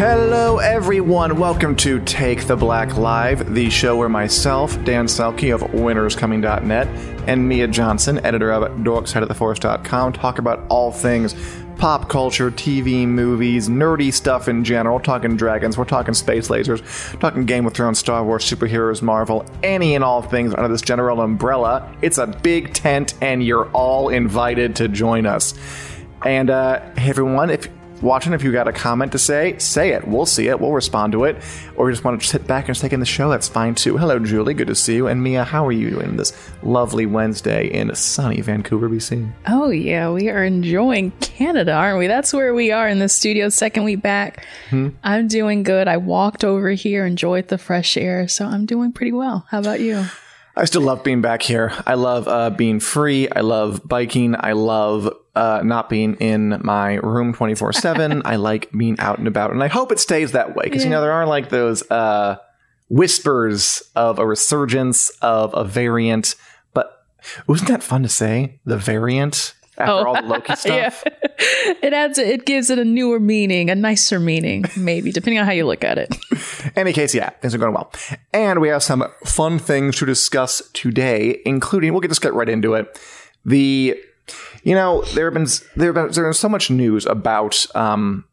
[0.00, 1.38] Hello, everyone.
[1.38, 6.88] Welcome to Take the Black Live, the show where myself, Dan Selcke of winteriscoming.net,
[7.28, 11.34] and Mia Johnson, editor of dorksideoftheforce.com, talk about all things
[11.76, 14.96] pop culture, TV, movies, nerdy stuff in general.
[14.96, 19.44] We're talking dragons, we're talking space lasers, talking Game of Thrones, Star Wars, superheroes, Marvel,
[19.62, 21.94] any and all things under this general umbrella.
[22.00, 25.52] It's a big tent, and you're all invited to join us.
[26.24, 27.68] And uh, hey, everyone, if
[28.02, 30.06] watching, if you got a comment to say, say it.
[30.06, 30.60] We'll see it.
[30.60, 31.36] We'll respond to it.
[31.76, 33.96] Or you just want to sit back and take in the show, that's fine too.
[33.96, 34.54] Hello, Julie.
[34.54, 35.06] Good to see you.
[35.06, 39.30] And Mia, how are you doing this lovely Wednesday in sunny Vancouver, BC?
[39.46, 40.10] Oh, yeah.
[40.10, 42.06] We are enjoying Canada, aren't we?
[42.06, 44.44] That's where we are in the studio, second week back.
[44.70, 44.90] Hmm?
[45.04, 45.88] I'm doing good.
[45.88, 48.28] I walked over here, enjoyed the fresh air.
[48.28, 49.46] So I'm doing pretty well.
[49.50, 50.04] How about you?
[50.60, 51.72] I still love being back here.
[51.86, 53.30] I love uh, being free.
[53.30, 54.36] I love biking.
[54.38, 58.22] I love uh, not being in my room 24 7.
[58.26, 59.52] I like being out and about.
[59.52, 60.88] And I hope it stays that way because, yeah.
[60.88, 62.36] you know, there are like those uh,
[62.90, 66.34] whispers of a resurgence of a variant.
[66.74, 67.06] But
[67.46, 68.60] wasn't that fun to say?
[68.66, 69.54] The variant?
[69.80, 70.06] after oh.
[70.06, 71.02] all the Loki stuff.
[71.06, 71.28] yeah.
[71.82, 75.52] It adds it gives it a newer meaning, a nicer meaning, maybe, depending on how
[75.52, 76.14] you look at it.
[76.76, 77.92] Any case, yeah, things are going well.
[78.32, 82.48] And we have some fun things to discuss today, including we'll get just get right
[82.48, 83.00] into it.
[83.44, 83.98] The
[84.62, 88.24] you know, there have been there have been there's been so much news about um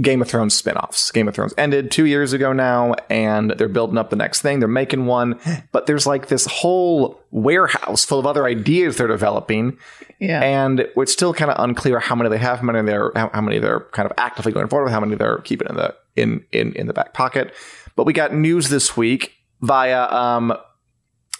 [0.00, 1.10] Game of Thrones spin-offs.
[1.10, 4.58] Game of Thrones ended 2 years ago now and they're building up the next thing.
[4.58, 5.38] They're making one,
[5.72, 9.76] but there's like this whole warehouse full of other ideas they're developing.
[10.18, 10.42] Yeah.
[10.42, 13.42] And it's still kind of unclear how many they have, how many they're how, how
[13.42, 16.44] many they're kind of actively going forward with, how many they're keeping in the in
[16.52, 17.54] in in the back pocket.
[17.96, 20.52] But we got news this week via um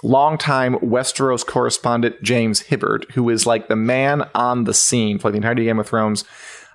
[0.02, 5.36] longtime Westeros correspondent James Hibberd, who is like the man on the scene for the
[5.36, 6.24] entire Game of Thrones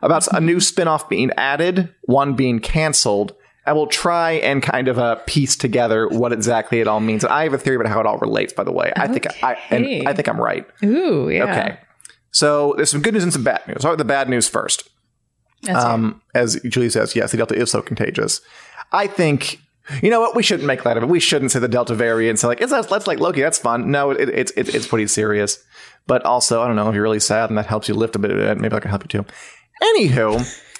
[0.02, 3.34] about a new spin-off being added, one being canceled.
[3.66, 7.24] I will try and kind of uh, piece together what exactly it all means.
[7.24, 8.54] And I have a theory about how it all relates.
[8.54, 9.14] By the way, I okay.
[9.14, 10.68] think I and I think I'm right.
[10.84, 11.44] Ooh, yeah.
[11.46, 11.80] Okay,
[12.30, 13.78] so there's some good news and some bad news.
[13.78, 14.88] I'll start with the bad news first.
[15.70, 18.42] Um, as Julie says, yes, the Delta is so contagious.
[18.92, 19.60] I think
[20.02, 20.36] you know what?
[20.36, 21.10] We shouldn't make light of it.
[21.10, 22.40] We shouldn't say the Delta variant.
[22.40, 23.42] So like, it's let's like Loki.
[23.42, 23.92] That's fun.
[23.92, 25.64] No, it, it's it, it's pretty serious.
[26.08, 28.20] But also, I don't know if you're really sad and that helps you lift a
[28.20, 28.58] bit of it.
[28.58, 29.26] Maybe I can help you too.
[29.82, 30.40] Anywho,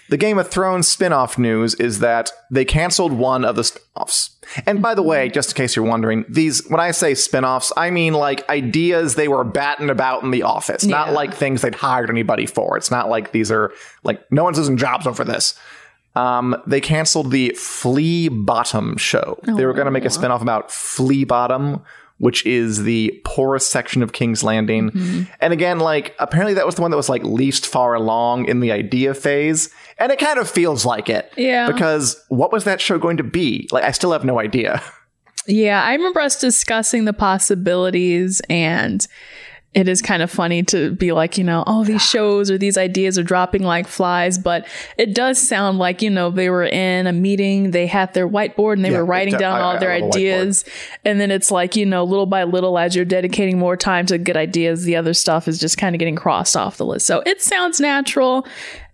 [0.10, 4.32] the Game of Thrones spin-off news is that they canceled one of the spin-offs.
[4.66, 7.90] And by the way, just in case you're wondering, these when I say spin-offs, I
[7.90, 10.92] mean like ideas they were batting about in the office, yeah.
[10.92, 12.78] not like things they'd hired anybody for.
[12.78, 13.74] It's not like these are
[14.04, 15.58] like no one's losing jobs over this.
[16.16, 19.38] Um, they canceled the Flea Bottom show.
[19.48, 21.84] Oh, they were going to make a spinoff about Flea Bottom,
[22.18, 24.92] which is the poorest section of King's Landing.
[24.92, 25.24] Mm-hmm.
[25.42, 28.62] And again, like apparently that was the one that was like least far along in
[28.62, 29.70] the idea phase.
[29.98, 31.32] And it kind of feels like it.
[31.36, 31.72] Yeah.
[31.72, 33.68] Because what was that show going to be?
[33.72, 34.82] Like I still have no idea.
[35.48, 39.06] Yeah, I remember us discussing the possibilities and
[39.76, 42.78] it is kind of funny to be like, you know, oh, these shows or these
[42.78, 44.66] ideas are dropping like flies, but
[44.98, 48.74] it does sound like, you know, they were in a meeting, they had their whiteboard
[48.74, 50.64] and they Yeah, were writing it- down I- all I their a ideas.
[51.04, 54.18] And then it's like, you know, little by little, as you're dedicating more time to
[54.18, 57.06] good ideas, the other stuff is just kind of getting crossed off the list.
[57.06, 58.48] So it sounds natural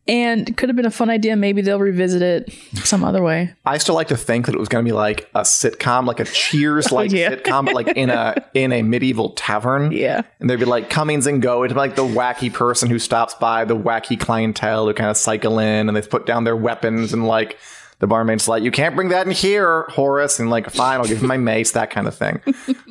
[0.07, 1.35] and could have been a fun idea.
[1.35, 2.53] Maybe they'll revisit it
[2.83, 3.53] some other way.
[3.65, 6.19] I still like to think that it was going to be like a sitcom, like
[6.19, 7.35] a Cheers like oh, Yeah.
[7.35, 9.91] sitcom, but like in a in a medieval tavern.
[9.91, 10.21] Yeah.
[10.39, 11.63] and there'd be like comings and go.
[11.63, 15.17] It'd be like the wacky person who stops by, the wacky clientele who kind of
[15.17, 17.57] cycle in, and they put down their weapons, and like
[17.99, 21.21] the barmaid's like, "You can't bring that in here, Horace," and like, "Fine, I'll give
[21.21, 22.41] you my mace," that kind of thing.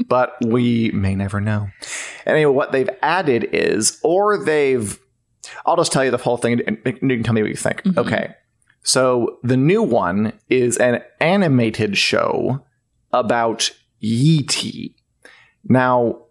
[0.07, 1.69] but we may never know.
[2.27, 4.99] Anyway, what they've added is, or they've.
[5.67, 7.83] I'll just tell you the whole thing, and you can tell me what you think.
[7.83, 7.99] Mm-hmm.
[7.99, 8.35] Okay.
[8.83, 12.65] So the new one is an animated show
[13.13, 13.71] about
[14.01, 14.95] Yi Ti.
[15.65, 16.23] Now,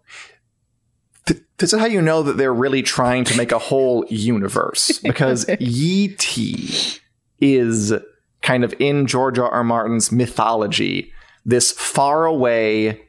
[1.26, 4.98] th- this is how you know that they're really trying to make a whole universe
[5.02, 6.98] because Yi Ti
[7.40, 7.94] is
[8.42, 9.48] kind of in George R.
[9.48, 9.64] R.
[9.64, 11.12] Martin's mythology,
[11.44, 13.00] this faraway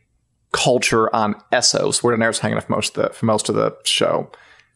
[0.52, 3.76] culture on Essos, where Daenerys hanging out for most of the for most of the
[3.84, 4.30] show.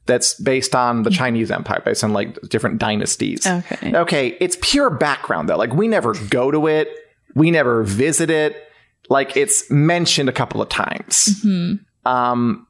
[0.07, 3.47] That's based on the Chinese Empire, based on like different dynasties.
[3.47, 3.95] Okay.
[3.95, 5.57] Okay, it's pure background though.
[5.57, 6.89] Like we never go to it,
[7.33, 8.55] we never visit it.
[9.09, 11.43] Like it's mentioned a couple of times.
[12.05, 12.67] Um,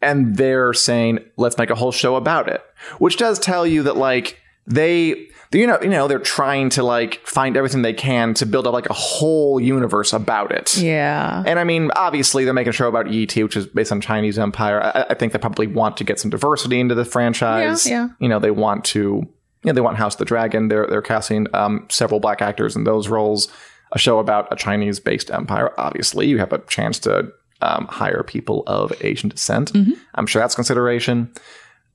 [0.00, 2.62] and they're saying let's make a whole show about it,
[2.98, 7.26] which does tell you that like they, you know, you know, they're trying to like
[7.26, 10.76] find everything they can to build up like a whole universe about it.
[10.76, 11.42] Yeah.
[11.46, 14.00] And I mean, obviously, they're making a show about Yi Ti, which is based on
[14.02, 14.82] Chinese Empire.
[14.82, 17.86] I, I think they probably want to get some diversity into the franchise.
[17.86, 18.08] Yeah, yeah.
[18.18, 19.28] You know, they want to, you
[19.64, 20.68] know, they want House of the Dragon.
[20.68, 23.48] They're they're casting um, several black actors in those roles.
[23.92, 25.72] A show about a Chinese-based empire.
[25.80, 29.72] Obviously, you have a chance to um, hire people of Asian descent.
[29.72, 29.92] Mm-hmm.
[30.14, 31.32] I'm sure that's consideration.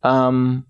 [0.01, 0.65] Um,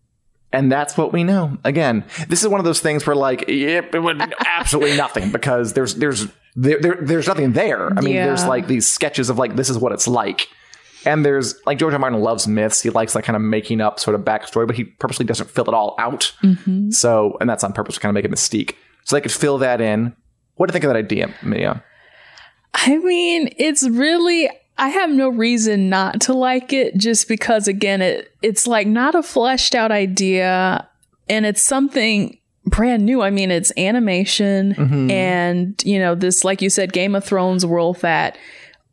[0.54, 1.58] and that's what we know.
[1.64, 5.74] Again, this is one of those things where like, yep, it would absolutely nothing because
[5.74, 7.92] there's there's there, there there's nothing there.
[7.98, 10.48] I mean, there's like these sketches of like this is what it's like.
[11.06, 12.00] And there's like George R.
[12.00, 12.82] Martin loves myths.
[12.82, 15.66] He likes like kind of making up sort of backstory, but he purposely doesn't fill
[15.66, 16.32] it all out.
[16.44, 16.92] Mm-hmm.
[16.92, 18.76] So, and that's on purpose to kind of make a mystique.
[19.04, 20.16] So they could fill that in.
[20.56, 21.84] What do you think of that idea, Mia?
[22.74, 28.02] I mean, it's really I have no reason not to like it just because again
[28.02, 30.88] it it's like not a fleshed out idea
[31.30, 33.22] and it's something brand new.
[33.22, 35.12] I mean, it's animation mm-hmm.
[35.12, 38.38] and you know, this like you said Game of Thrones world that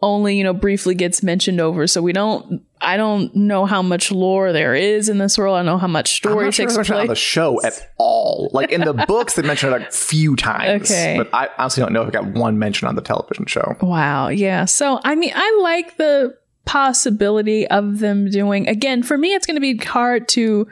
[0.03, 1.87] only, you know, briefly gets mentioned over.
[1.87, 5.56] So we don't I don't know how much lore there is in this world.
[5.56, 7.93] I don't know how much I'm story sure takes it's mentioned on the show at
[7.99, 8.50] all.
[8.53, 10.91] Like in the books, they mention it a few times.
[10.91, 11.17] Okay.
[11.19, 13.77] But I honestly don't know if it got one mention on the television show.
[13.82, 14.29] Wow.
[14.29, 14.65] Yeah.
[14.65, 19.56] So, I mean, I like the possibility of them doing, again, for me, it's going
[19.56, 20.67] to be hard to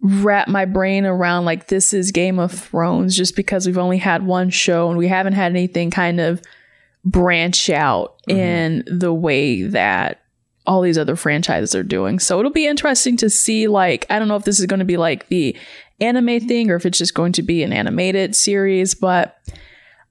[0.00, 4.24] wrap my brain around like this is Game of Thrones just because we've only had
[4.24, 6.40] one show and we haven't had anything kind of
[7.04, 8.38] branch out mm-hmm.
[8.38, 10.20] in the way that
[10.68, 12.20] all these other franchises are doing.
[12.20, 14.84] So it'll be interesting to see like I don't know if this is going to
[14.84, 15.56] be like the
[16.00, 19.36] anime thing or if it's just going to be an animated series, but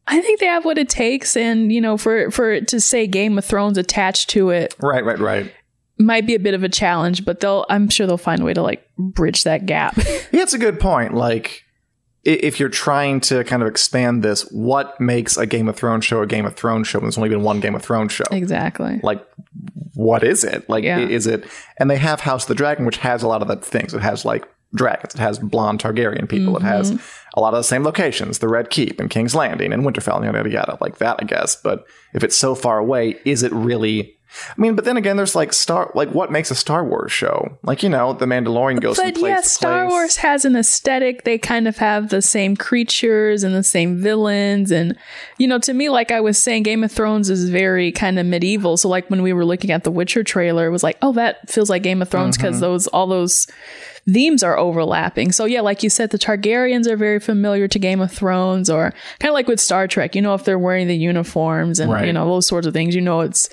[0.07, 3.07] I think they have what it takes and you know for for it to say
[3.07, 5.53] Game of Thrones attached to it Right, right, right.
[5.99, 8.53] might be a bit of a challenge, but they'll I'm sure they'll find a way
[8.53, 9.95] to like bridge that gap.
[9.97, 11.13] Yeah, it's a good point.
[11.13, 11.63] Like,
[12.27, 16.21] if you're trying to kind of expand this, what makes a Game of Thrones show
[16.21, 18.25] a Game of Thrones show when there's only been one Game of Thrones show?
[18.31, 18.99] exactly.
[19.01, 19.25] Like,
[19.93, 20.69] what is it?
[20.69, 20.99] Like, Yeah.
[20.99, 21.45] is it?
[21.77, 23.93] And they have House of the Dragon, which has a lot of the things.
[23.93, 25.15] It has like dragons.
[25.15, 26.57] It has blonde Targaryen people.
[26.57, 27.03] It has mm-hmm.
[27.35, 30.25] a lot of the same locations: the Red Keep and King's Landing and Winterfell, and
[30.25, 31.17] yada yada yada, like that.
[31.19, 31.55] I guess.
[31.55, 34.16] But if it's so far away, is it really?
[34.49, 37.57] I mean, but then again, there's like Star, like what makes a Star Wars show?
[37.63, 39.91] Like you know, the Mandalorian goes But yeah, Star place.
[39.91, 41.23] Wars has an aesthetic.
[41.23, 44.71] They kind of have the same creatures and the same villains.
[44.71, 44.97] And,
[45.37, 48.25] you know, to me, like I was saying, Game of Thrones is very kind of
[48.25, 48.75] medieval.
[48.77, 51.49] So, like when we were looking at the Witcher trailer, it was like, oh, that
[51.49, 52.61] feels like Game of Thrones because Mm-hmm.
[52.61, 53.47] those, all those
[54.09, 55.31] themes are overlapping.
[55.31, 58.93] So, yeah, like you said, the Targaryens are very familiar to Game of Thrones or
[59.19, 62.05] kind of like with Star Trek, you know, if they're wearing the uniforms and, Right.
[62.07, 63.49] you know, those sorts of things, you know, it's,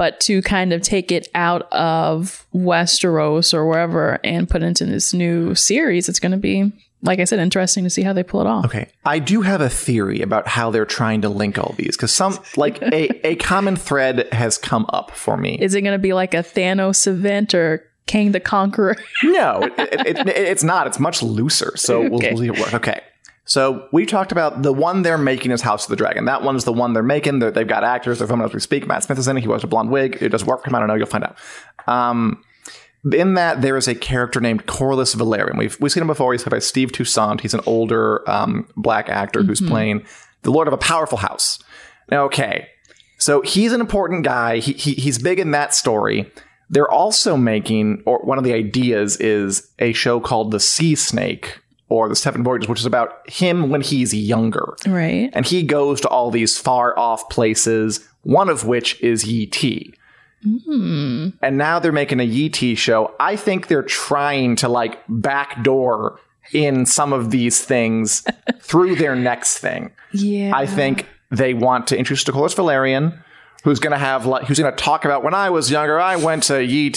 [0.00, 4.86] but to kind of take it out of Westeros or wherever and put it into
[4.86, 8.22] this new series, it's going to be, like I said, interesting to see how they
[8.22, 8.64] pull it off.
[8.64, 12.12] Okay, I do have a theory about how they're trying to link all these because
[12.12, 15.58] some like a a common thread has come up for me.
[15.60, 18.96] Is it going to be like a Thanos event or Kang the Conqueror?
[19.22, 20.86] No, it, it, it, it's not.
[20.86, 21.76] It's much looser.
[21.76, 22.32] So we'll, Okay.
[22.32, 22.72] we'll work.
[22.72, 23.02] Okay.
[23.50, 26.24] So we talked about the one they're making is House of the Dragon.
[26.26, 27.40] That one's the one they're making.
[27.40, 28.20] They're, they've got actors.
[28.20, 28.86] They're filming as we speak.
[28.86, 29.40] Matt Smith is in it.
[29.40, 30.18] He wears a blonde wig.
[30.20, 30.76] It does work for him.
[30.76, 30.94] I don't know.
[30.94, 31.36] You'll find out.
[31.88, 32.44] Um,
[33.12, 35.58] in that there is a character named Corlys Velaryon.
[35.58, 36.30] We've we've seen him before.
[36.30, 37.40] He's played by Steve Toussaint.
[37.40, 40.06] He's an older um, black actor who's playing
[40.42, 41.58] the lord of a powerful house.
[42.08, 42.68] Now, okay,
[43.18, 44.58] so he's an important guy.
[44.58, 46.30] He, he he's big in that story.
[46.68, 51.58] They're also making, or one of the ideas is a show called The Sea Snake
[51.90, 54.76] or The Seven Voyages, which is about him when he's younger.
[54.86, 55.28] Right.
[55.34, 59.92] And he goes to all these far off places, one of which is Yee
[60.42, 61.28] hmm.
[61.42, 63.14] And now they're making a Yee show.
[63.18, 66.20] I think they're trying to like backdoor
[66.52, 68.24] in some of these things
[68.60, 69.90] through their next thing.
[70.12, 70.52] Yeah.
[70.54, 73.20] I think they want to introduce Nicholas Velaryon,
[73.64, 76.16] who's going to have like who's going to talk about when I was younger, I
[76.16, 76.90] went to Yee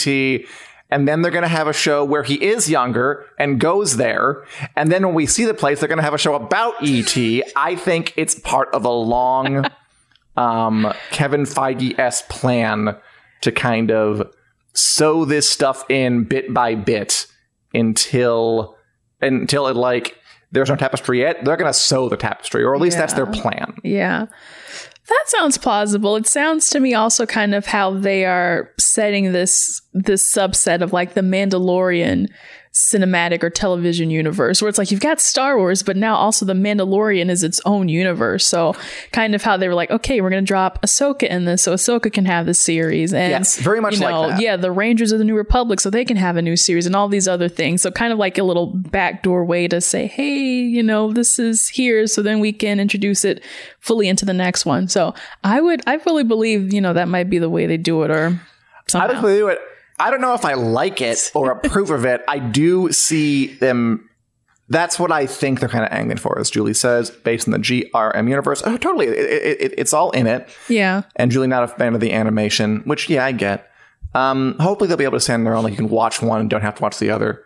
[0.94, 4.46] and then they're going to have a show where he is younger and goes there.
[4.76, 7.02] And then when we see the place, they're going to have a show about Yi
[7.02, 7.44] Ti.
[7.56, 9.66] I think it's part of a long
[10.38, 12.96] um, Kevin Feige s plan
[13.42, 14.32] to kind of
[14.74, 17.26] sew this stuff in bit by bit
[17.74, 18.78] until
[19.20, 20.16] until it like
[20.52, 21.44] there's no tapestry yet.
[21.44, 23.74] They're going to sew the tapestry, or at least that's their plan.
[23.84, 24.28] Yeah.
[25.08, 26.16] That sounds plausible.
[26.16, 30.94] It sounds to me also kind of how they are setting this this subset of
[30.94, 32.28] like the Mandalorian
[32.74, 36.54] cinematic or television universe where it's like you've got Star Wars but now also the
[36.54, 38.48] Mandalorian is its own universe.
[38.48, 38.76] So
[39.12, 41.74] kind of how they were like, okay, we're going to drop Ahsoka in this so
[41.76, 44.42] Ahsoka can have the series and Yes, very much you like that.
[44.42, 46.96] yeah, the Rangers of the New Republic so they can have a new series and
[46.96, 47.84] all these other things.
[47.84, 51.68] So kind of like a little backdoor way to say, hey, you know, this is
[51.68, 53.44] here so then we can introduce it
[53.82, 54.88] fully into the next one.
[54.88, 55.14] So
[55.44, 58.10] I would I fully believe, you know, that might be the way they do it
[58.10, 58.40] or I
[58.88, 59.08] somehow.
[59.22, 59.60] don't do it.
[60.04, 62.22] I don't know if I like it or approve of it.
[62.28, 64.10] I do see them.
[64.68, 67.60] That's what I think they're kind of angling for, as Julie says, based on the
[67.60, 68.62] GRM universe.
[68.66, 70.50] Oh, totally, it, it, it, it's all in it.
[70.68, 71.04] yeah.
[71.16, 73.70] And Julie not a fan of the animation, which yeah, I get.
[74.14, 76.42] Um, hopefully they'll be able to stand on their own, like you can watch one
[76.42, 77.46] and don't have to watch the other.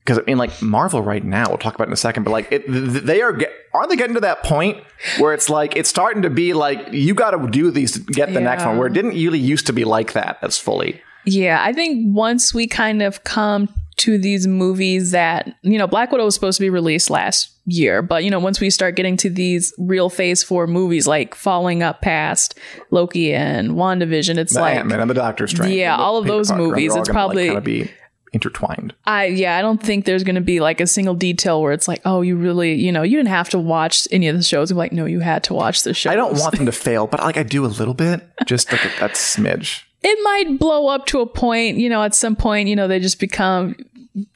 [0.00, 2.30] Because I mean, like Marvel right now, we'll talk about it in a second, but
[2.30, 4.82] like it, they are, get, aren't they getting to that point
[5.18, 8.32] where it's like it's starting to be like you got to do these to get
[8.32, 11.02] the next one, where it didn't really used to be like that as fully.
[11.32, 13.68] Yeah, I think once we kind of come
[13.98, 18.00] to these movies that, you know, Black Widow was supposed to be released last year,
[18.00, 21.82] but, you know, once we start getting to these real phase four movies like following
[21.82, 22.56] up past
[22.92, 25.74] Loki and WandaVision, it's The like, Ant-Man and the Doctor Strange.
[25.74, 27.90] Yeah, all of Peter those Parker, movies, it's gonna, like, probably- kinda be
[28.32, 28.94] intertwined.
[29.06, 31.88] I, yeah, I don't think there's going to be like a single detail where it's
[31.88, 34.70] like, oh, you really, you know, you didn't have to watch any of the shows.
[34.70, 37.06] I'm like, no, you had to watch the show." I don't want them to fail,
[37.06, 39.82] but like I do a little bit, just like a, a smidge.
[40.02, 42.98] It might blow up to a point, you know, at some point, you know, they
[43.00, 43.74] just become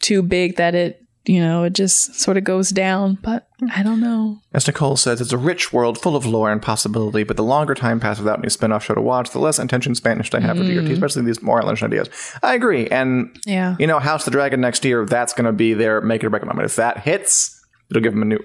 [0.01, 3.17] too big that it, you know, it just sort of goes down.
[3.23, 4.41] But I don't know.
[4.53, 7.75] As Nicole says, it's a rich world full of lore and possibility, but the longer
[7.77, 10.57] time passes without any new spin-off show to watch, the less attention Spanish I have
[10.57, 10.85] for Mm.
[10.85, 12.09] DRT, especially these more outlandish ideas.
[12.43, 12.89] I agree.
[12.89, 13.77] And, Yeah.
[13.79, 16.27] you know, House of the Dragon next year, that's going to be their make it
[16.27, 16.65] or break moment.
[16.67, 18.39] If that hits, it'll give them a new,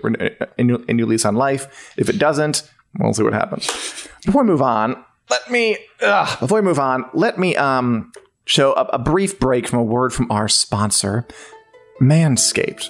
[0.60, 1.94] a new, a new lease on life.
[1.98, 2.62] If it doesn't,
[3.00, 3.66] we'll see what happens.
[4.24, 8.12] Before we move on, let me, ugh, before we move on, let me um
[8.46, 11.28] show a, a brief break from a word from our sponsor,
[12.02, 12.90] Manscaped.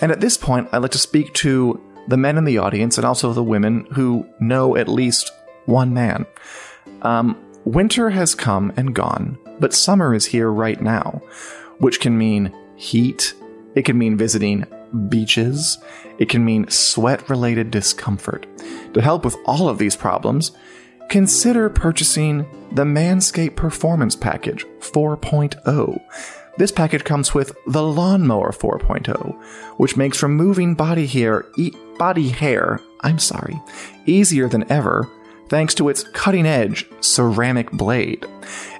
[0.00, 3.04] And at this point, I'd like to speak to the men in the audience and
[3.04, 5.30] also the women who know at least
[5.66, 6.26] one man.
[7.02, 11.20] Um, winter has come and gone, but summer is here right now,
[11.78, 13.34] which can mean heat,
[13.74, 14.64] it can mean visiting
[15.08, 15.78] beaches,
[16.18, 18.46] it can mean sweat related discomfort.
[18.94, 20.52] To help with all of these problems,
[21.08, 26.00] consider purchasing the Manscaped Performance Package 4.0.
[26.58, 29.40] This package comes with the Lawnmower 4.0,
[29.78, 33.60] which makes removing body hair, e- body hair, I'm sorry,
[34.06, 35.08] easier than ever
[35.48, 38.26] thanks to its cutting-edge ceramic blade.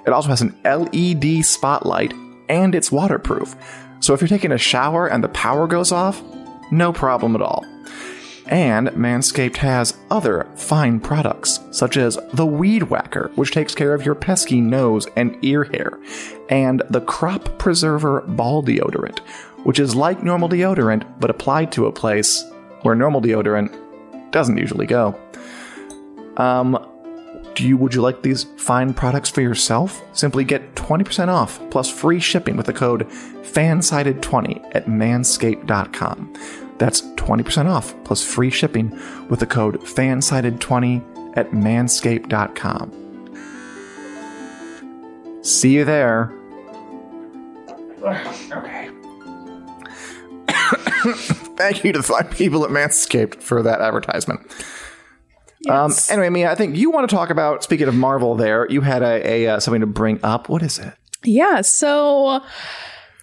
[0.05, 2.13] It also has an LED spotlight
[2.47, 3.55] and it's waterproof.
[3.99, 6.21] So if you're taking a shower and the power goes off,
[6.71, 7.65] no problem at all.
[8.49, 14.03] And Manscaped has other fine products, such as the Weed Whacker, which takes care of
[14.03, 15.99] your pesky nose and ear hair,
[16.49, 19.19] and the Crop Preserver Ball Deodorant,
[19.65, 22.43] which is like normal deodorant but applied to a place
[22.81, 23.71] where normal deodorant
[24.31, 25.15] doesn't usually go.
[26.37, 26.87] Um,
[27.53, 30.01] do you would you like these fine products for yourself?
[30.13, 33.07] Simply get 20% off plus free shipping with the code
[33.43, 36.68] FANSIDED20 at manscaped.com.
[36.79, 38.89] That's 20% off plus free shipping
[39.27, 42.99] with the code FANSIDED20 at manscaped.com.
[45.43, 46.33] See you there.
[48.01, 48.89] Okay.
[51.57, 54.41] Thank you to the fine people at Manscaped for that advertisement.
[55.69, 57.63] Um, anyway, Mia, I think you want to talk about.
[57.63, 60.49] Speaking of Marvel, there you had a, a uh, something to bring up.
[60.49, 60.93] What is it?
[61.23, 62.41] Yeah, so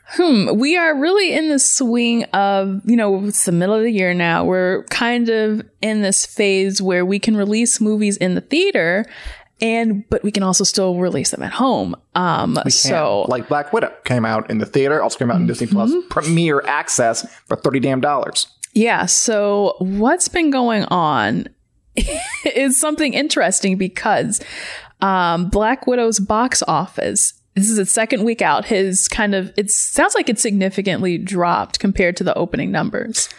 [0.09, 3.91] hmm, we are really in the swing of, you know, it's the middle of the
[3.91, 4.45] year now.
[4.45, 9.05] We're kind of in this phase where we can release movies in the theater
[9.61, 11.97] and but we can also still release them at home.
[12.15, 15.67] Um so like Black Widow came out in the theater, also came out in Disney
[15.67, 16.09] Plus Mm-hmm.
[16.09, 18.49] Premier Access for thirty damn dollars.
[18.75, 19.07] Yeah.
[19.07, 21.49] So what's been going on
[22.55, 24.43] is something interesting because
[25.01, 27.33] um, Black Widow's box office.
[27.57, 28.67] This is its second week out.
[28.67, 33.31] His kind of it sounds like it's significantly dropped compared to the opening numbers,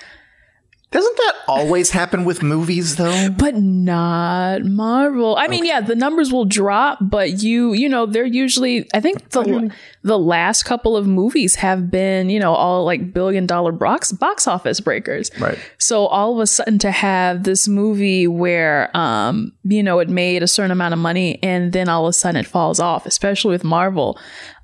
[0.90, 3.30] Doesn't that always happen with movies though?
[3.38, 5.36] but not Marvel.
[5.36, 8.88] I mean, yeah, the numbers will drop, but you you know they're usually.
[8.94, 13.46] I think the the last couple of movies have been you know all like billion
[13.46, 15.30] dollar box box office breakers.
[15.40, 15.60] Right.
[15.78, 20.42] So all of a sudden to have this movie where um you know it made
[20.42, 23.52] a certain amount of money and then all of a sudden it falls off, especially
[23.52, 24.18] with Marvel,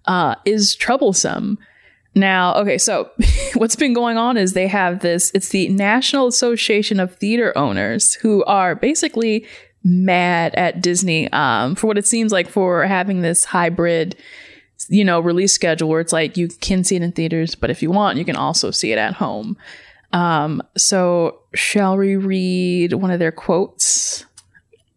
[0.05, 1.57] uh is troublesome.
[2.15, 3.09] Now, okay, so
[3.55, 8.13] what's been going on is they have this it's the National Association of Theater Owners
[8.15, 9.45] who are basically
[9.83, 14.15] mad at Disney um for what it seems like for having this hybrid
[14.87, 17.81] you know release schedule where it's like you can see it in theaters but if
[17.81, 19.57] you want you can also see it at home
[20.13, 24.25] um, so shall we read one of their quotes?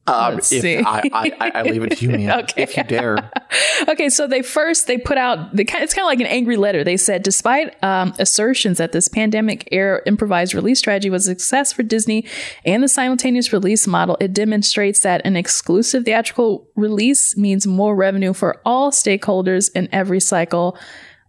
[0.09, 0.79] Um, Let's see.
[0.79, 2.41] I, I, I- leave it to you, man.
[2.47, 2.63] Okay.
[2.63, 3.31] If you dare.
[3.89, 6.83] Okay, so they first they put out the it's kind of like an angry letter.
[6.83, 11.73] They said, despite um, assertions that this pandemic era improvised release strategy was a success
[11.73, 12.27] for Disney
[12.65, 18.33] and the simultaneous release model, it demonstrates that an exclusive theatrical release means more revenue
[18.33, 20.77] for all stakeholders in every cycle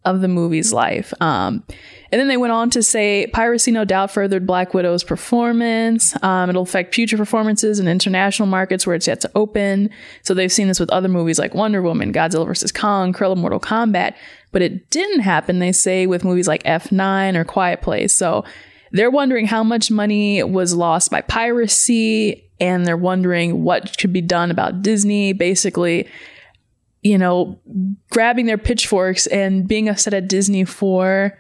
[0.07, 1.13] of the movie's life.
[1.21, 1.63] Um,
[2.11, 6.15] and then they went on to say piracy no doubt furthered Black Widow's performance.
[6.23, 9.89] Um, it'll affect future performances in international markets where it's yet to open.
[10.23, 12.71] So they've seen this with other movies like Wonder Woman, Godzilla vs.
[12.71, 14.15] Kong, Cruella, Mortal Kombat.
[14.53, 18.13] But it didn't happen, they say, with movies like F9 or Quiet Place.
[18.13, 18.45] So
[18.91, 24.21] they're wondering how much money was lost by piracy, and they're wondering what could be
[24.21, 25.33] done about Disney.
[25.33, 26.07] Basically,
[27.07, 27.57] you know,
[28.09, 31.37] grabbing their pitchforks and being upset at Disney for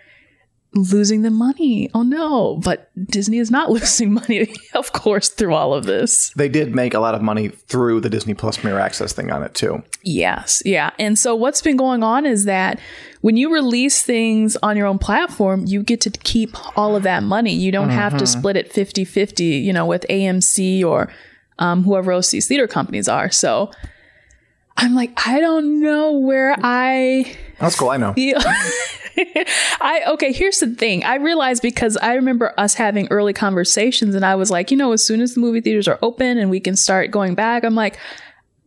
[0.73, 1.89] losing the money.
[1.93, 2.57] Oh no.
[2.63, 6.31] But Disney is not losing money, of course, through all of this.
[6.35, 9.43] They did make a lot of money through the Disney Plus Premier Access thing on
[9.43, 9.83] it too.
[10.03, 10.61] Yes.
[10.65, 10.91] Yeah.
[10.97, 12.79] And so what's been going on is that
[13.21, 17.23] when you release things on your own platform, you get to keep all of that
[17.23, 17.53] money.
[17.53, 21.11] You don't have to split it 50 50, you know, with AMC or
[21.59, 23.29] um, whoever else these theater companies are.
[23.31, 23.71] So
[24.77, 27.89] I'm like, I don't know where I That's cool.
[27.89, 28.13] I know.
[29.79, 30.31] I okay.
[30.31, 31.03] Here's the thing.
[31.03, 34.91] I realized because I remember us having early conversations, and I was like, you know,
[34.91, 37.73] as soon as the movie theaters are open and we can start going back, I'm
[37.73, 37.97] like,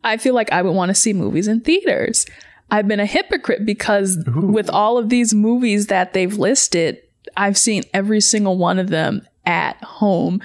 [0.03, 2.27] I feel like I would want to see movies in theaters.
[2.70, 7.01] I've been a hypocrite because with all of these movies that they've listed,
[7.37, 10.40] I've seen every single one of them at home.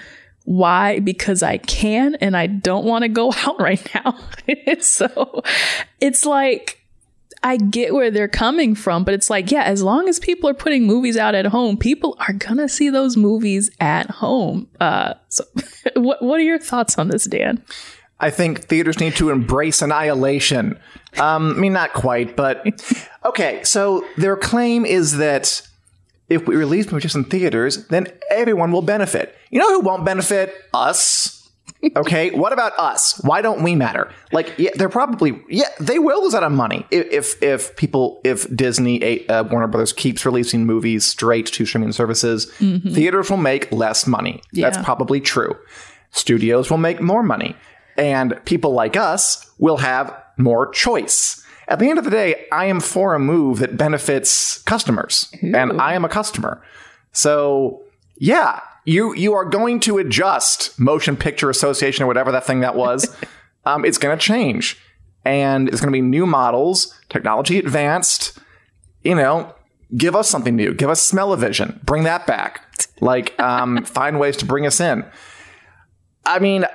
[0.46, 1.00] Why?
[1.00, 4.18] Because I can and I don't want to go out right now.
[4.80, 5.44] so
[6.00, 6.82] it's like,
[7.44, 10.56] I get where they're coming from, but it's like, yeah, as long as people are
[10.56, 14.68] putting movies out at home, people are gonna see those movies at home.
[14.80, 15.44] Uh, so,
[15.96, 17.64] what what are your thoughts on this, Dan?
[18.20, 20.80] I think theaters need to embrace annihilation.
[21.18, 22.66] Um, I mean, not quite, but
[23.26, 23.62] okay.
[23.64, 25.62] So their claim is that
[26.30, 29.36] if we release movies in theaters, then everyone will benefit.
[29.52, 30.54] You know who won't benefit?
[30.74, 31.32] Us.
[31.96, 33.20] Okay, what about us?
[33.24, 34.12] Why don't we matter?
[34.32, 38.54] Like, yeah, they're probably yeah, they will lose out on money if if, people if
[38.56, 42.52] Disney, uh, Warner Brothers keeps releasing movies straight to streaming services,
[42.94, 44.42] theaters will make less money.
[44.54, 45.56] That's probably true.
[46.10, 47.56] Studios will make more money,
[47.98, 51.45] and people like us will have more choice.
[51.68, 55.82] At the end of the day, I am for a move that benefits customers, and
[55.82, 56.62] I am a customer.
[57.12, 57.84] So,
[58.18, 62.76] yeah, you you are going to adjust Motion Picture Association or whatever that thing that
[62.76, 63.16] was.
[63.66, 64.80] um, it's going to change,
[65.24, 68.38] and it's going to be new models, technology advanced.
[69.04, 69.54] You know,
[69.96, 70.74] give us something new.
[70.74, 71.82] Give us smell-o-vision.
[71.84, 72.62] Bring that back.
[73.02, 75.06] Like, um, find ways to bring us in.
[76.26, 76.66] I mean,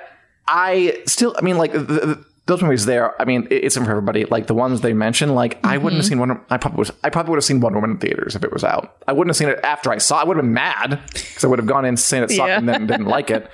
[0.47, 3.19] I still, I mean, like the, the, those movies there.
[3.21, 4.25] I mean, it- it's in for everybody.
[4.25, 6.39] Like the ones they mentioned, like I wouldn't have seen Wonder.
[6.49, 6.91] I probably was.
[7.03, 8.95] I probably would have seen Wonder Woman in theaters if it was out.
[9.07, 10.19] I wouldn't have seen it after I saw.
[10.21, 12.57] I would have been mad because I would have gone in seen it sucked Yeah.
[12.57, 13.49] and then didn't like it.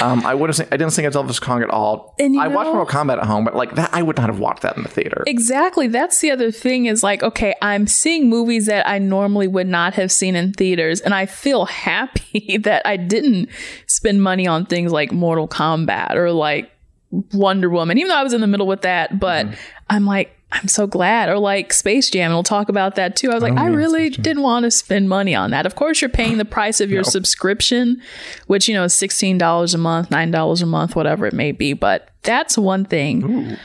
[0.00, 0.56] Um, I would have.
[0.56, 2.14] Seen, I didn't think Godzilla vs Kong at all.
[2.18, 4.62] And I watched Mortal Kombat at home, but like that, I would not have watched
[4.62, 5.22] that in the theater.
[5.26, 5.88] Exactly.
[5.88, 9.92] That's the other thing is like, okay, I'm seeing movies that I normally would not
[9.92, 13.50] have seen in theaters, and I feel happy that I didn't
[13.86, 16.70] spend money on things like Mortal Kombat or like
[17.32, 19.18] Wonder Woman, even though I was in the middle with that.
[19.20, 19.46] But
[19.90, 21.28] I'm like, I'm so glad.
[21.28, 23.30] Or like Space Jam, and we'll talk about that too.
[23.30, 25.66] I was like, Oh, I yeah, really didn't want to spend money on that.
[25.66, 27.08] Of course, you're paying the price of your No.
[27.10, 28.00] subscription,
[28.46, 31.72] which, you know, is $16 a month, $9 a month, whatever it may be.
[31.72, 33.56] But that's one thing.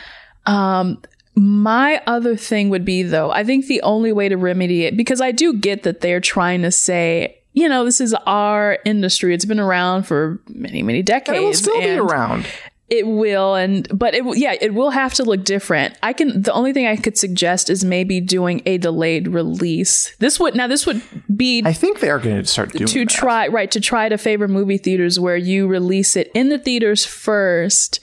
[0.46, 1.02] Um,
[1.36, 5.22] my other thing would be, though, I think the only way to remedy it, because
[5.22, 9.34] I do get that they're trying to say, you know, this is our industry.
[9.34, 11.30] It's been around for many, many decades.
[11.30, 12.46] And it will still be around.
[12.90, 15.98] It will, and but it yeah, it will have to look different.
[16.02, 16.42] I can.
[16.42, 20.16] The only thing I could suggest is maybe doing a delayed release.
[20.18, 21.02] This would now this would
[21.36, 23.10] be I think they are going to start doing to that.
[23.10, 27.06] try right to try to favor movie theaters where you release it in the theaters
[27.06, 28.00] first,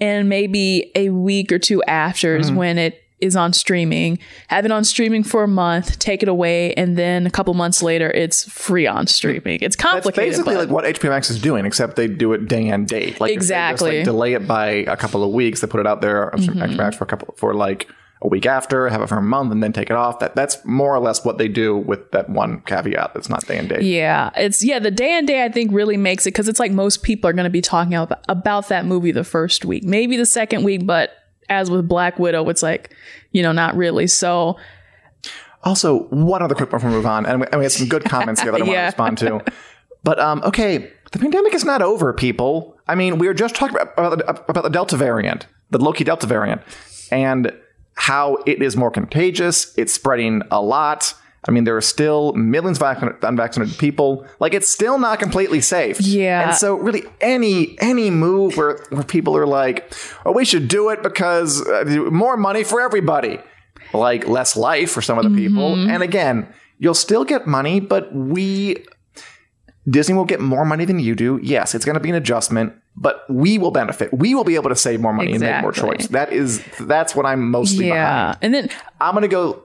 [0.00, 2.40] and maybe a week or two after Mm-hmm.
[2.40, 4.18] is when it is on streaming.
[4.48, 7.82] Have it on streaming for a month, take it away, and then a couple months
[7.82, 9.58] later, it's free on streaming.
[9.60, 10.30] It's That's complicated.
[10.32, 13.20] basically but- like what HBO Max is doing, except they do it day and date.
[13.20, 13.96] Like they just, Exactly.
[13.98, 15.60] like, delay it by a couple of weeks.
[15.60, 16.58] They put it out there on Mm-hmm.
[16.62, 17.88] HBO Max for a couple for like
[18.20, 20.18] a week after, have it for a month, and then take it off.
[20.18, 23.58] That that's more or less what they do with that one caveat that's not day
[23.58, 23.82] and date.
[23.82, 24.78] Yeah, it's yeah.
[24.80, 27.32] The day and day I think really makes it because it's like most people are
[27.32, 30.84] going to be talking about, about that movie the first week, maybe the second week,
[30.86, 31.10] but
[31.48, 32.92] as with Black Widow, it's like
[33.32, 34.06] you know not really.
[34.06, 34.56] So
[35.64, 38.04] Also, one other quick before we move on, and we, and we had some good
[38.04, 39.44] comments here that I want to respond to.
[40.04, 42.78] But um, okay, the pandemic is not over, people.
[42.86, 46.04] I mean, we were just talking about about the, about the Delta variant, the Loki
[46.04, 46.62] Delta variant,
[47.10, 47.52] and
[47.94, 49.74] how it is more contagious.
[49.76, 51.14] It's spreading a lot.
[51.46, 54.26] I mean, there are still millions of unvaccinated people.
[54.40, 56.00] Like, it's still not completely safe.
[56.00, 56.48] Yeah.
[56.48, 59.92] And so, really, any any move where where people are like,
[60.26, 63.38] "Oh, we should do it because uh, more money for everybody,"
[63.92, 65.74] like less life for some of the people.
[65.74, 68.84] And again, you'll still get money, but we
[69.88, 71.38] Disney will get more money than you do.
[71.42, 74.12] Yes, it's going to be an adjustment, but we will benefit.
[74.12, 76.08] We will be able to save more money and make more choice.
[76.08, 77.98] That is that's what I'm mostly behind.
[77.98, 78.68] yeah, and then
[79.00, 79.62] I'm going to go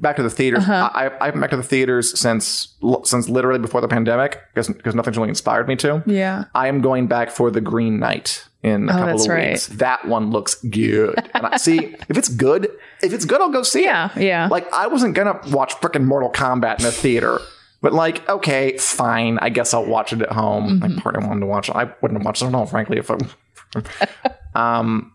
[0.00, 0.60] back to the theaters.
[0.64, 0.90] Uh-huh.
[0.94, 2.74] I, I haven't been back to the theaters since
[3.04, 6.02] since literally before the pandemic because because nothing's really inspired me to.
[6.06, 9.50] yeah, I am going back for the Green Knight in a Oh, couple of right.
[9.50, 9.66] weeks.
[9.68, 11.28] That one looks good.
[11.34, 12.68] And I see if it's good,
[13.02, 14.22] if it's good, I'll go see Yeah, it.
[14.24, 14.48] yeah.
[14.50, 17.40] Like I wasn't gonna watch freaking Mortal Kombat in a theater.
[17.80, 19.38] But like, okay, fine.
[19.42, 20.78] I guess I'll watch it at home.
[20.80, 20.94] Mm-hmm.
[20.94, 21.74] My partner wanted to watch it.
[21.74, 22.98] I wouldn't have watched it at home, frankly.
[22.98, 23.18] If I,
[24.78, 25.12] um,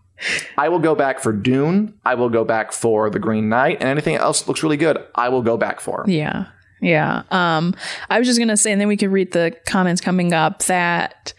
[0.56, 1.94] I will go back for Dune.
[2.04, 5.28] I will go back for The Green Knight, and anything else looks really good, I
[5.28, 6.04] will go back for.
[6.06, 6.46] yeah,
[6.80, 7.22] yeah.
[7.30, 7.74] Um,
[8.10, 11.32] I was just gonna say, and then we could read the comments coming up that.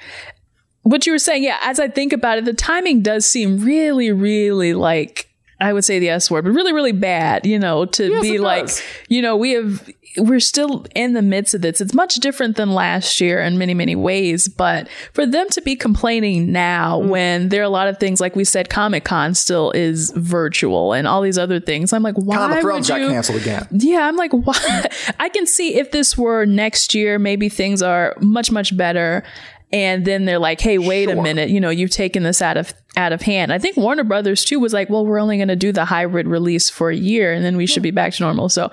[0.83, 4.11] What you were saying, yeah, as I think about it, the timing does seem really,
[4.11, 5.28] really like
[5.61, 8.37] I would say the S word, but really, really bad, you know, to Yes, be
[8.37, 8.81] like, does.
[9.09, 11.81] you know, we have, we're still in the midst of this.
[11.81, 14.47] It's much different than last year in many, many ways.
[14.47, 17.07] But for them to be complaining now Mm.
[17.09, 20.93] when there are a lot of things, like we said, Comic Con still is virtual
[20.93, 23.09] and all these other things, I'm like, why would Thrones got you?
[23.09, 23.67] canceled again.
[23.71, 24.85] Yeah, I'm like, why?
[25.19, 29.23] I can see if this were next year, maybe things are much, much better.
[29.71, 32.73] And then they're like, hey, wait a minute, you know, you've taken this out of
[32.97, 33.53] out of hand.
[33.53, 36.27] I think Warner Brothers too was like, well, we're only going to do the hybrid
[36.27, 38.49] release for a year and then we should be back to normal.
[38.49, 38.71] So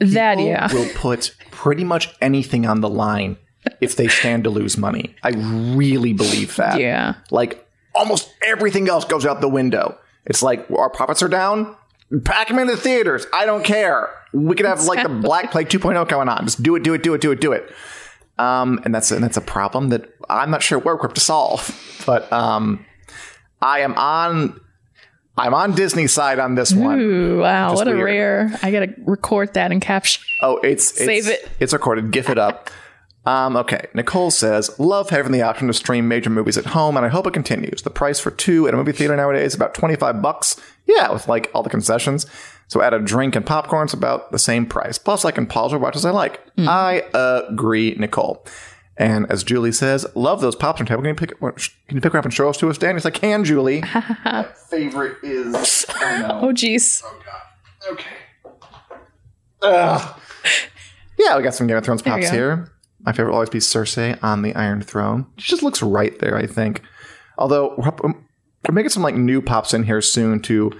[0.00, 0.72] that, People yeah.
[0.72, 3.36] will put pretty much anything on the line
[3.80, 5.14] if they stand to lose money.
[5.22, 5.30] I
[5.76, 6.80] really believe that.
[6.80, 7.14] Yeah.
[7.30, 9.96] Like almost everything else goes out the window.
[10.26, 11.76] It's like our profits are down.
[12.24, 13.26] Pack them into the theaters.
[13.32, 14.10] I don't care.
[14.32, 16.44] We could have like the Black Plague 2.0 going on.
[16.44, 17.72] Just do it, do it, do it, do it, do it.
[18.38, 22.02] Um, and that's and that's a problem that I'm not sure we're equipped to solve.
[22.06, 22.84] But um,
[23.62, 24.60] I am on.
[25.36, 27.00] I'm on Disney's side on this one.
[27.00, 27.74] Ooh, wow.
[27.74, 28.04] What a weird.
[28.04, 28.58] rare.
[28.62, 30.22] I got to record that and caption.
[30.42, 31.50] Oh, it's, it's Save it.
[31.58, 32.12] It's recorded.
[32.12, 32.70] GIF it up.
[33.26, 33.86] Um, okay.
[33.94, 37.26] Nicole says, "Love having the option to stream major movies at home, and I hope
[37.26, 37.80] it continues.
[37.80, 40.60] The price for two at a movie theater nowadays is about twenty five bucks.
[40.86, 42.26] Yeah, with like all the concessions.
[42.68, 44.98] So add a drink and popcorn, it's about the same price.
[44.98, 46.40] Plus, I can pause or watch as I like.
[46.56, 46.68] Hmm.
[46.68, 48.44] I agree, Nicole."
[48.96, 51.02] And as Julie says, "Love those pops on table.
[51.02, 51.38] Can you pick?
[51.40, 53.80] Can you pick her up and show us to us, Dan?" Yes, I can, Julie.
[54.24, 55.84] My favorite is.
[55.90, 56.48] Oh no.
[56.48, 57.02] Oh, geez.
[57.90, 58.10] Okay.
[59.62, 60.20] Ugh.
[61.18, 62.70] Yeah, we got some Game of Thrones pops here.
[63.00, 65.26] My favorite will always be Cersei on the Iron Throne.
[65.38, 66.82] She just looks right there, I think.
[67.38, 70.72] Although we're, we're making some like new pops in here soon to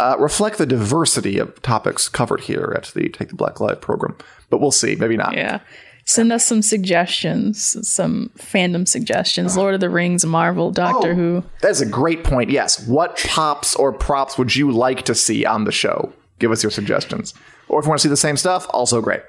[0.00, 4.16] uh, reflect the diversity of topics covered here at the Take the Black Live program.
[4.48, 4.96] But we'll see.
[4.96, 5.34] Maybe not.
[5.34, 5.60] Yeah.
[6.06, 9.56] Send us some suggestions, some fandom suggestions.
[9.56, 11.14] Lord of the Rings, Marvel, Doctor Oh.
[11.14, 11.44] Who.
[11.60, 12.50] That's a great point.
[12.50, 12.84] Yes.
[12.88, 16.12] What pops or props would you like to see on the show?
[16.40, 17.34] Give us your suggestions.
[17.68, 19.20] Or if you want to see the same stuff, also great.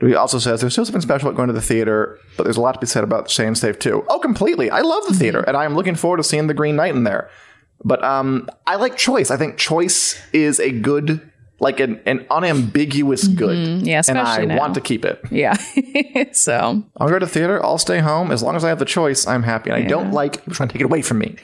[0.00, 2.60] He also says there's still something special about going to the theater, but there's a
[2.60, 4.04] lot to be said about staying safe too.
[4.08, 4.68] Oh, completely.
[4.70, 7.04] I love the theater, and I am looking forward to seeing the Green Knight in
[7.04, 7.30] there.
[7.84, 9.30] But um, I like choice.
[9.30, 11.20] I think choice is a good,
[11.60, 13.56] like an, an unambiguous good.
[13.56, 13.86] Mm-hmm.
[13.86, 14.58] Yeah, and I now.
[14.58, 15.20] want to keep it.
[15.30, 15.54] Yeah.
[16.32, 17.64] so I'll go to theater.
[17.64, 19.26] I'll stay home as long as I have the choice.
[19.26, 19.70] I'm happy.
[19.70, 21.36] And I don't like people trying to take it away from me.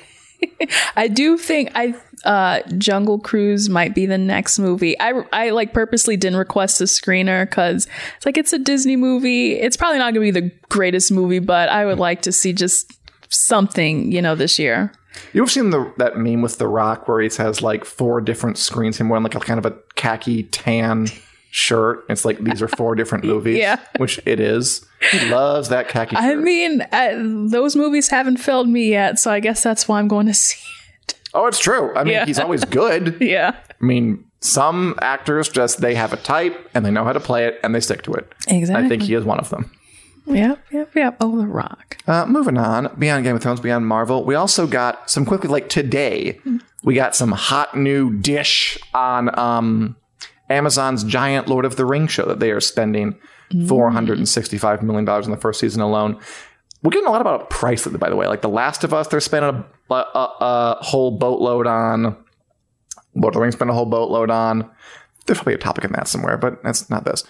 [0.97, 4.99] I do think I uh Jungle Cruise might be the next movie.
[5.01, 9.59] I I like purposely didn't request a screener cuz it's like it's a Disney movie.
[9.59, 12.53] It's probably not going to be the greatest movie, but I would like to see
[12.53, 12.93] just
[13.29, 14.93] something, you know, this year.
[15.33, 18.59] You have seen the that meme with The Rock where he has like four different
[18.59, 18.99] screens.
[18.99, 21.07] Him wearing like a kind of a khaki tan
[21.51, 22.05] shirt.
[22.09, 23.59] It's like these are four different movies.
[23.59, 23.79] Yeah.
[23.99, 24.87] which it is.
[25.11, 26.17] He loves that khaki.
[26.17, 26.25] Shirt.
[26.25, 27.15] I mean, uh,
[27.51, 30.59] those movies haven't filled me yet, so I guess that's why I'm going to see.
[31.09, 31.15] It.
[31.35, 31.95] Oh, it's true.
[31.95, 32.27] I mean, Yeah.
[32.27, 33.17] he's always good.
[33.21, 33.55] Yeah.
[33.81, 37.47] I mean, some actors just they have a type and they know how to play
[37.47, 38.31] it and they stick to it.
[38.49, 38.85] Exactly.
[38.85, 39.71] I think he is one of them.
[40.27, 41.17] Yep, yep, yep.
[41.21, 41.99] Oh, The Rock.
[42.07, 45.69] Uh, moving on, beyond Game of Thrones, beyond Marvel, we also got some quickly like
[45.69, 46.41] today.
[46.83, 49.97] We got some hot new dish on um,
[50.49, 53.19] Amazon's giant Lord of the Rings show that they are spending
[53.67, 56.19] four hundred and sixty-five million dollars in the first season alone.
[56.83, 58.27] We're getting a lot about price, by the way.
[58.27, 62.17] Like The Last of Us, they're spending a, a, a, a whole boatload on.
[63.15, 64.71] Lord of the Rings spent a whole boatload on.
[65.27, 67.25] There's probably a topic in that somewhere, but that's not this.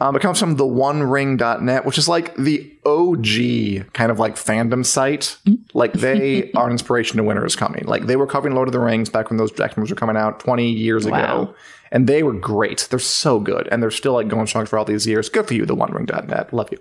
[0.00, 4.84] Um, it comes from the OneRing.net, which is like the OG kind of like fandom
[4.86, 5.36] site.
[5.74, 7.84] Like they are an inspiration to Winter is Coming.
[7.84, 10.40] Like they were covering Lord of the Rings back when those documentaries were coming out
[10.40, 11.54] 20 years ago.
[11.90, 12.86] And they were great.
[12.90, 13.66] They're so good.
[13.72, 15.28] And they're still like going strong for all these years.
[15.28, 16.52] Good for you, the OneRing.net.
[16.52, 16.78] Love you.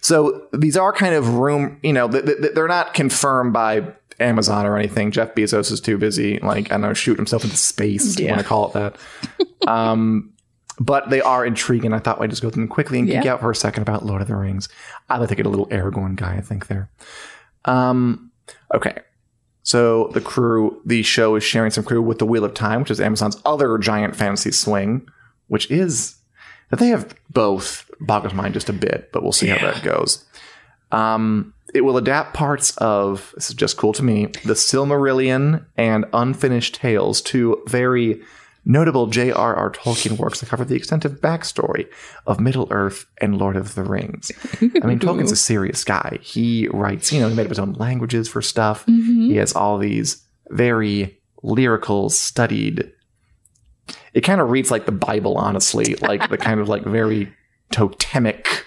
[0.00, 4.64] So these are kind of room, you know, th- th- they're not confirmed by Amazon
[4.64, 5.10] or anything.
[5.10, 8.14] Jeff Bezos is too busy, like, I don't know, shoot himself into space.
[8.14, 8.96] if You want to call it that.
[9.68, 10.32] um,
[10.78, 11.92] but they are intriguing.
[11.92, 13.34] I thought I'd just go through them quickly and geek Yeah.
[13.34, 14.68] out for a second about Lord of the Rings.
[15.08, 16.90] I'd like to get a little Aragorn guy, I think, there.
[17.64, 18.30] Um,
[18.74, 18.98] okay.
[19.62, 22.90] So the crew, the show is sharing some crew with the Wheel of Time, which
[22.90, 25.06] is Amazon's other giant fantasy swing,
[25.48, 26.14] which is
[26.70, 29.82] that they have both boggles my mind just a bit, but we'll see how that
[29.82, 30.24] goes.
[30.92, 36.06] Um, it will adapt parts of this is just cool to me the Silmarillion and
[36.14, 38.22] Unfinished Tales to very
[38.68, 39.70] notable J.R.R.
[39.70, 41.88] Tolkien works that cover the extensive backstory
[42.26, 44.30] of Middle Earth and Lord of the Rings.
[44.60, 46.18] I mean, Tolkien's a serious guy.
[46.22, 48.84] He writes, you know, he made up his own languages for stuff.
[48.86, 52.92] He has all these very lyrical, studied.
[54.12, 57.32] It kind of reads like the Bible, honestly, like the kind of like very
[57.70, 58.66] totemic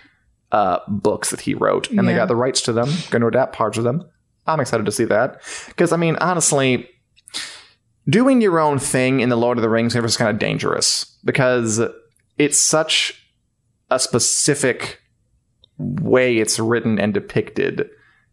[0.51, 2.89] uh, books that he wrote, and they got the rights to them.
[3.11, 4.03] Going to adapt parts of them.
[4.47, 6.89] I'm excited to see that because I mean, honestly,
[8.11, 11.17] doing your own thing in the Lord of the Rings universe is kind of dangerous
[11.25, 11.81] because
[12.37, 13.17] it's such
[13.89, 14.99] a specific
[15.79, 17.89] way it's written and depicted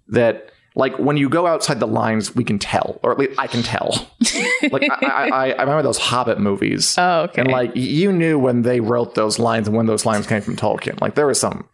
[0.08, 3.46] that like when you go outside the lines we can tell or at least i
[3.46, 4.10] can tell
[4.70, 7.40] like I, I, I I remember those hobbit movies Oh, okay.
[7.40, 10.56] and like you knew when they wrote those lines and when those lines came from
[10.56, 11.66] tolkien like there were some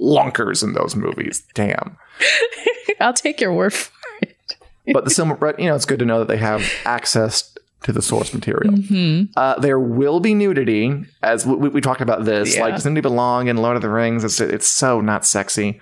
[0.00, 1.96] clunkers in those movies damn
[3.00, 3.99] I'll take your word for it.
[4.94, 8.02] but the but you know it's good to know that they have access to the
[8.02, 8.74] source material.
[8.74, 9.32] Mm-hmm.
[9.36, 12.62] uh, there will be nudity as we, we talked about this Yeah.
[12.64, 15.80] like does nudity belong in lord of the rings it's, it's so not sexy.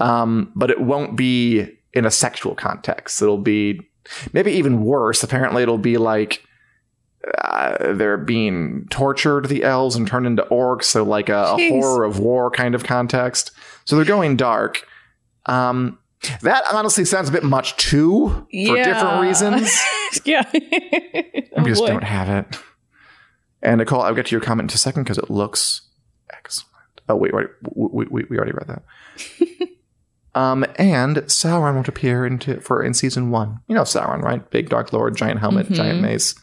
[0.00, 3.20] Um, but it won't be in a sexual context.
[3.20, 3.80] It'll be
[4.32, 5.22] maybe even worse.
[5.22, 6.44] Apparently it'll be like
[7.38, 12.04] uh, they're being tortured the elves and turned into orcs so like a, a horror
[12.04, 13.52] of war kind of context.
[13.84, 14.84] So they're going dark.
[15.46, 15.98] Um,
[16.42, 18.84] that honestly sounds a bit much too for Yeah.
[18.84, 19.76] different reasons
[20.24, 20.44] yeah.
[20.52, 21.88] we Oh, just boy.
[21.88, 22.58] don't have it.
[23.62, 25.82] And Nicole, I'll get to your comment in a second because it looks
[26.32, 26.68] excellent.
[27.08, 29.68] Oh wait, wait, we, we, we already read that.
[30.34, 33.60] um, and Sauron won't appear into for in season one.
[33.68, 34.48] You know Sauron, right?
[34.50, 35.74] Big dark lord, giant helmet, Mhm.
[35.74, 36.34] giant mace.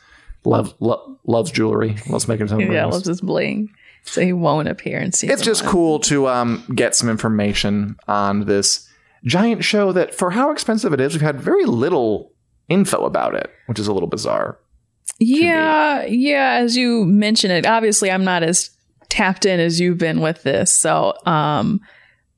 [0.45, 1.97] Love, lo- loves jewelry.
[2.07, 2.93] Loves making his own Yeah, rings.
[2.93, 3.69] loves his bling.
[4.03, 5.71] So he won't appear in season It's just one.
[5.71, 8.87] cool to um, get some information on this
[9.25, 12.31] giant show that, for how expensive it is, we've had very little
[12.67, 14.59] info about it, which is a little bizarre.
[15.19, 16.59] Yeah, yeah.
[16.61, 18.69] As you mentioned it, obviously I'm not as
[19.09, 20.73] tapped in as you've been with this.
[20.73, 21.81] So, um,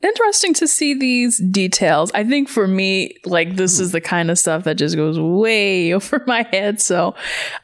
[0.01, 2.11] interesting to see these details.
[2.13, 3.83] I think for me, like this hmm.
[3.83, 6.81] is the kind of stuff that just goes way over my head.
[6.81, 7.15] So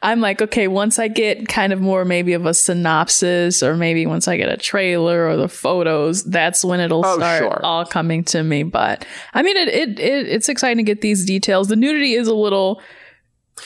[0.02, 4.06] I'm like, okay, once I get kind of more maybe of a synopsis or maybe
[4.06, 7.60] once I get a trailer or the photos, that's when it'll Oh, start sure.
[7.63, 8.63] all coming to me.
[8.63, 11.67] But I mean, it, it, it, it's exciting to get these details.
[11.67, 12.82] The nudity is a little,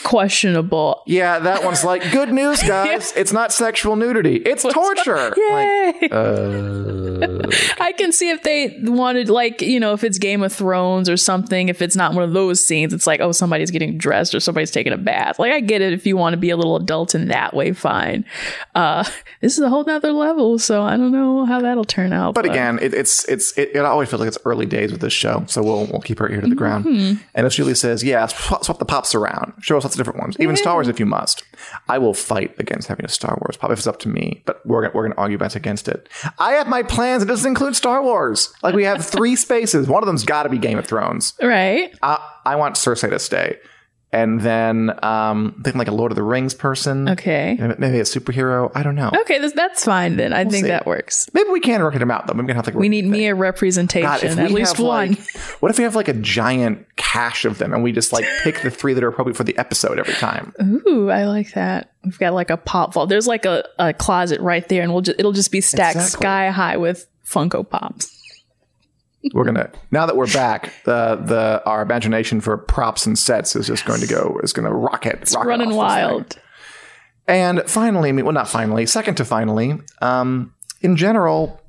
[0.03, 1.03] questionable.
[1.05, 3.13] Yeah, that one's like good news, guys.
[3.15, 4.37] It's not sexual nudity.
[4.37, 5.33] It's torture.
[5.35, 5.93] Yay!
[6.01, 7.47] Like, uh,
[7.79, 11.17] I can see if they wanted, like, you know, if it's Game of Thrones or
[11.17, 14.39] something, if it's not one of those scenes, it's like, oh, somebody's getting dressed or
[14.39, 15.37] somebody's taking a bath.
[15.39, 17.73] Like, I get it if you want to be a little adult in that way,
[17.73, 18.25] fine.
[18.75, 19.03] Uh,
[19.41, 22.33] this is a whole nother level, so I don't know how that'll turn out.
[22.35, 25.13] but again, it, it's it's it, it always feels like it's early days with this
[25.13, 26.85] show, so we'll we'll keep our ear to the ground.
[26.85, 30.19] And if Julie says, "Yeah, swap, swap the pops around, show us lots of different
[30.19, 31.43] ones, even Star Wars if you must,"
[31.89, 34.43] I will fight against having a Star Wars pop if it's up to me.
[34.45, 36.07] But we're gonna, we're going to argue bets against it.
[36.39, 37.23] I have my plans.
[37.23, 38.53] It doesn't include Star Wars.
[38.63, 39.87] Like we have three spaces.
[39.87, 41.33] One of them's got to be Game of Thrones.
[41.41, 41.93] right?
[42.01, 43.57] I, I want Cersei to stay.
[44.13, 47.07] And then um, I'm thinking like a Lord of the Rings person.
[47.07, 47.55] Okay.
[47.77, 48.69] Maybe a superhero.
[48.75, 49.09] I don't know.
[49.21, 50.33] Okay, this, that's fine then.
[50.33, 50.69] I think see.
[50.69, 51.29] that works.
[51.33, 52.33] Maybe we can work them out though.
[52.33, 54.03] Maybe we can have like We need Mia representation,
[54.35, 55.11] God, at least one.
[55.11, 58.25] like- what if we have like a giant cache of them and we just like
[58.43, 60.53] pick the three that are appropriate for the episode every time?
[60.61, 61.91] Ooh, I like that.
[62.03, 63.07] We've got like a pop vault.
[63.07, 66.19] There's like a, a closet right there, and we'll just it'll just be stacked Exactly.
[66.19, 68.20] sky high with Funko Pops.
[69.33, 73.67] We're gonna now that we're back, the the our imagination for props and sets is
[73.67, 76.37] just going to go is going to rocket, It's rocket running wild.
[77.27, 81.61] And finally, I mean, well, not finally, second to finally, um, in general,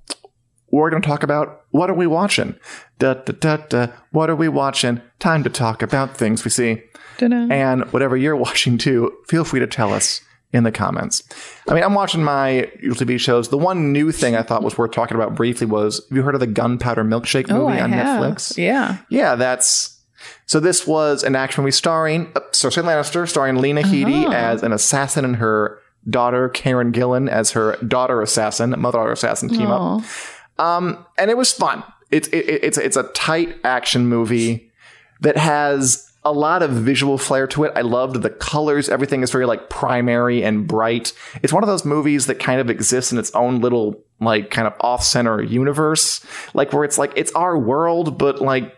[0.70, 2.56] we're going to talk about what are we watching?
[2.98, 5.00] Da, da, da, da, what are we watching?
[5.18, 6.82] Time to talk about things we see.
[7.18, 7.48] Ta-da.
[7.50, 11.22] And whatever you're watching too, feel free to tell us in the comments.
[11.68, 13.48] I mean, I'm watching my TV shows.
[13.48, 16.34] The one new thing I thought was worth talking about briefly was have you heard
[16.34, 18.20] of the Gunpowder Milkshake oh, movie I on have.
[18.22, 18.56] Netflix?
[18.58, 18.98] Yeah.
[19.08, 19.98] Yeah, that's
[20.46, 20.60] so.
[20.60, 24.34] This was an action movie starring uh, Cersei Lannister, starring Lena Headey Uh-huh.
[24.34, 29.48] as an assassin and her daughter Karen Gillan as her daughter assassin, mother daughter assassin
[29.48, 30.02] team up.
[30.58, 31.82] Um, and it was fun.
[32.10, 34.70] It's it, it's it's a tight action movie
[35.22, 37.72] that has a lot of visual flair to it.
[37.74, 38.88] I loved the colors.
[38.88, 41.12] Everything is very like primary and bright.
[41.42, 44.68] It's one of those movies that kind of exists in its own little like kind
[44.68, 48.76] of off center universe, like where it's like it's our world, but like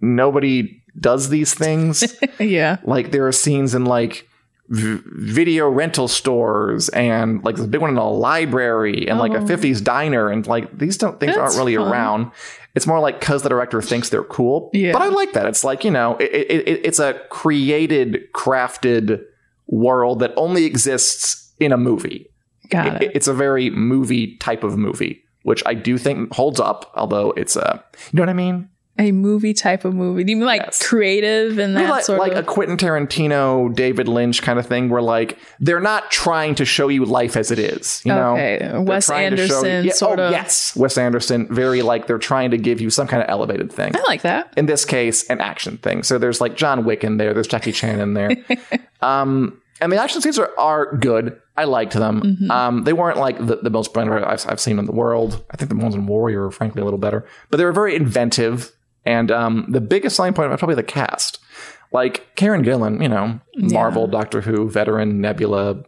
[0.00, 2.16] nobody does these things.
[2.40, 2.78] Yeah.
[2.84, 4.26] like there are scenes in like
[4.68, 9.38] v- video rental stores and like this big one in a library and like a
[9.38, 9.44] Oh.
[9.46, 11.88] 50s diner and like these don't things aren't really fun.
[11.88, 12.30] around
[12.76, 14.92] it's more like because the director thinks they're cool Yeah.
[14.92, 19.22] but i like that it's like you know it, it, it, it's a created crafted
[19.66, 22.28] world that only exists in a movie
[22.70, 23.10] Got It- it.
[23.16, 27.56] it's a very movie type of movie which i do think holds up although it's
[27.56, 30.24] a you know what i mean A movie type of movie.
[30.24, 30.86] Do you mean like Yes.
[30.86, 32.36] creative and that like, sort like of?
[32.38, 36.64] Like a Quentin Tarantino, David Lynch kind of thing, where like they're not trying to
[36.64, 38.00] show you life as it is.
[38.04, 40.32] You know, Okay, They're Wes show you- Anderson yeah, sort oh, of.
[40.32, 41.46] Yes, Wes Anderson.
[41.54, 43.94] Very like they're trying to give you some kind of elevated thing.
[43.94, 44.52] I like that.
[44.56, 46.02] In this case, an action thing.
[46.02, 47.34] So there's like John Wick in there.
[47.34, 48.30] There's Jackie Chan in there.
[49.02, 51.38] um, and the action scenes are, are good.
[51.56, 52.22] I liked them.
[52.22, 52.50] Mm-hmm.
[52.50, 55.44] Um, they weren't like the, the most brilliant I've, I've seen in the world.
[55.50, 57.94] I think the ones in Warrior are frankly a little better, but they were very
[57.94, 58.72] inventive.
[59.06, 61.38] And um, the biggest selling point was probably the cast.
[61.92, 65.82] Like Karen Gillan, you know, Marvel, Doctor Who, veteran, Nebula,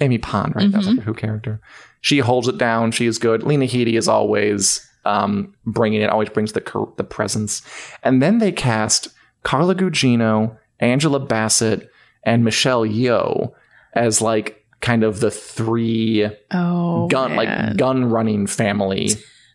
[0.00, 0.70] Amy Pond, right?
[0.70, 1.60] That's like a Who character.
[2.02, 2.92] She holds it down.
[2.92, 3.42] She is good.
[3.42, 6.10] Lena Headey is always um, bringing it.
[6.10, 7.62] Always brings the the presence.
[8.02, 9.08] And then they cast
[9.42, 11.90] Carla Gugino, Angela Bassett,
[12.22, 13.52] and Michelle Yeoh
[13.94, 17.36] as like kind of the three Oh, gun man.
[17.36, 19.10] like gun running family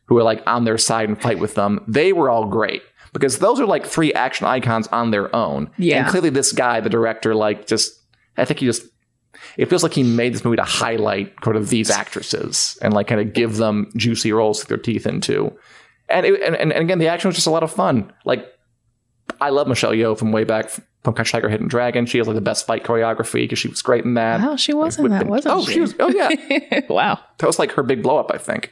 [0.06, 1.84] who are like on their side and fight with them.
[1.88, 2.82] They were all great
[3.20, 5.70] because those are like three action icons on their own.
[5.78, 6.02] Yeah.
[6.02, 7.98] And clearly this guy, the director, like just
[8.38, 8.86] I think he just
[9.58, 13.08] it feels like he made this movie to highlight sort of these actresses and like
[13.08, 15.58] kind of give them juicy roles to their teeth into.
[16.10, 18.12] And, it, and and again, the action was just a lot of fun.
[18.26, 18.46] Like
[19.40, 20.70] I love Michelle Yeoh from way back
[21.04, 22.06] from Catch Tiger Hidden Dragon.
[22.06, 24.42] She has like the best fight choreography because she was great in that.
[24.42, 25.74] Wow, she was in that, the- wasn't oh, she?
[25.74, 25.96] she was.
[26.00, 27.20] Oh yeah, wow.
[27.38, 28.72] that was like her big blow up, I think.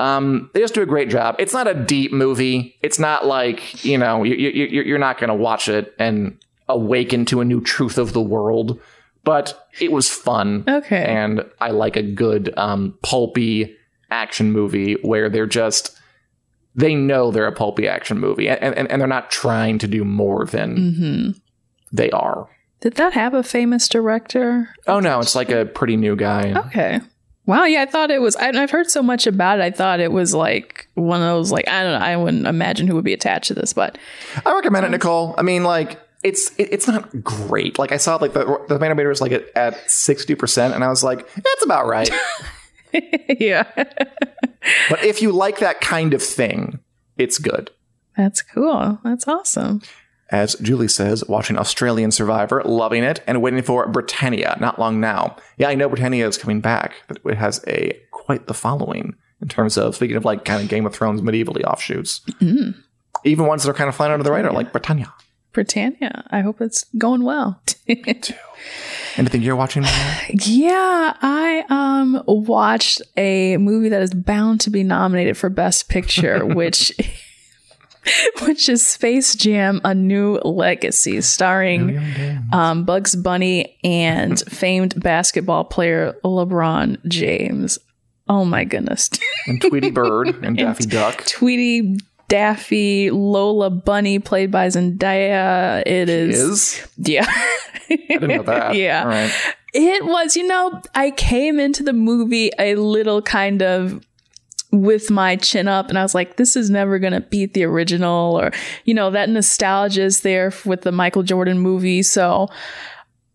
[0.00, 1.36] Um, they just do a great job.
[1.38, 2.76] It's not a deep movie.
[2.82, 6.36] It's not like you know you, you, you- you're not going to watch it and
[6.68, 8.80] awaken to a new truth of the world.
[9.22, 11.04] But it was fun, Okay.
[11.04, 13.76] and I like a good um, pulpy
[14.10, 15.94] action movie where they're just
[16.74, 20.04] they know they're a pulpy action movie, and, and, and they're not trying to do
[20.04, 21.30] more than hmm
[21.92, 22.48] they are.
[22.80, 24.70] Did that have a famous director?
[24.86, 26.54] Oh no, it's like a pretty new guy.
[26.68, 27.00] Okay.
[27.50, 27.64] Wow.
[27.64, 28.36] Yeah, I thought it was.
[28.36, 29.62] I, I've heard so much about it.
[29.62, 31.50] I thought it was like one of those.
[31.50, 32.06] Like I don't know.
[32.06, 33.98] I wouldn't imagine who would be attached to this, but
[34.46, 35.34] I recommend it, um, Nicole.
[35.36, 37.76] I mean, like it's it, it's not great.
[37.78, 40.84] Like I saw like the the tomato meter was like at- at sixty percent, and
[40.84, 42.08] I was like, that's about right.
[42.92, 46.78] yeah, but if you like that kind of thing,
[47.18, 47.70] it's good.
[48.16, 48.98] that's cool.
[49.02, 49.82] That's awesome.
[50.30, 54.56] As Julie says, watching Australian Survivor, loving it, and waiting for Britannia.
[54.60, 55.36] Not long now.
[55.58, 59.48] Yeah, I know Britannia is coming back, but it has a quite the following in
[59.48, 62.20] terms of speaking of like kind of Game of Thrones medievally offshoots.
[63.24, 65.12] Even ones that are kind of flying under the radar, like Britannia.
[65.52, 66.24] Britannia.
[66.30, 67.60] I hope it's going well.
[69.16, 69.84] Anything you're watching?
[70.32, 76.46] Yeah, I um watched a movie that is bound to be nominated for Best Picture,
[76.54, 76.92] which
[78.42, 82.00] which is Space Jam: A New Legacy, starring
[82.52, 87.78] um, Bugs Bunny and famed basketball player LeBron James.
[88.28, 89.10] Oh my goodness.
[89.46, 91.26] and Tweety Bird and Daffy Duck.
[91.26, 91.98] Tweety
[92.28, 95.82] Daffy Lola Bunny played by Zendaya.
[95.84, 97.26] It is, Is yeah.
[97.28, 98.76] I didn't know that.
[98.76, 99.04] Yeah.
[99.04, 99.32] Right.
[99.72, 104.00] It was, you know, I came into the movie a little kind of
[104.72, 107.64] with my chin up and I was like, this is never going to beat the
[107.64, 108.52] original or,
[108.84, 112.02] you know, that nostalgia is there with the Michael Jordan movie.
[112.02, 112.48] So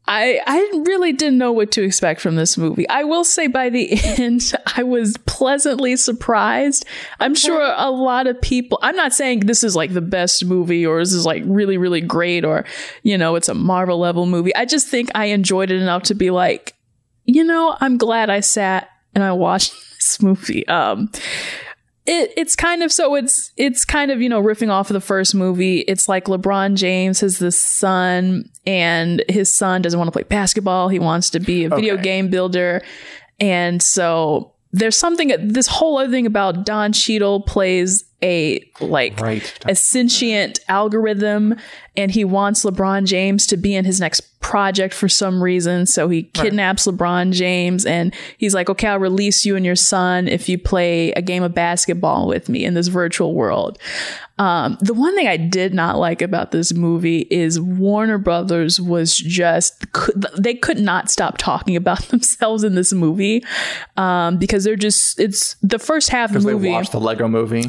[0.08, 2.88] I, I really didn't know what to expect from this movie.
[2.88, 6.86] I will say by the end, I was pleasantly surprised.
[7.20, 10.86] I'm sure a lot of people, I'm not saying this is like the best movie
[10.86, 12.66] or this is like really, really great or,
[13.04, 14.56] you know, it's a Marvel level movie.
[14.56, 16.76] I just think I enjoyed it enough to be like,
[17.26, 19.74] you know, I'm glad I sat and I watched
[20.06, 20.68] this movie.
[20.68, 21.10] Um,
[22.08, 25.02] it, it's kind of so it's it's kind of you know riffing off of the
[25.02, 30.12] first movie it's like lebron james has this son and his son doesn't want to
[30.12, 32.04] play basketball he wants to be a video Okay.
[32.04, 32.84] game builder
[33.40, 39.54] and so there's something this whole other thing about don Cheadle plays a like Right.
[39.66, 41.56] a sentient algorithm
[41.98, 45.86] and he wants LeBron James to be in his next project for some reason.
[45.86, 50.28] So he kidnaps LeBron James and he's like, okay, I'll release you and your son
[50.28, 53.80] if you play a game of basketball with me in this virtual world.
[54.38, 59.16] Um, the one thing I did not like about this movie is Warner Brothers was
[59.16, 63.44] just, could, they could not stop talking about themselves in this movie
[63.96, 66.70] um, because they're just, it's the first half of the movie.
[66.70, 67.64] watched the Lego movie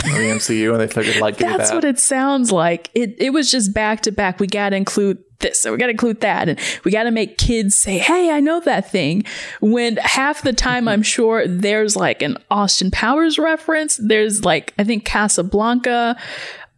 [0.47, 1.75] MCU and they figured like That's that.
[1.75, 2.91] what it sounds like.
[2.95, 4.41] It it was just back to back.
[4.41, 7.11] We got to include this, and we got to include that, and we got to
[7.11, 9.25] make kids say, "Hey, I know that thing."
[9.61, 13.99] When half the time, I'm sure there's like an Austin Powers reference.
[14.03, 16.17] There's like I think Casablanca.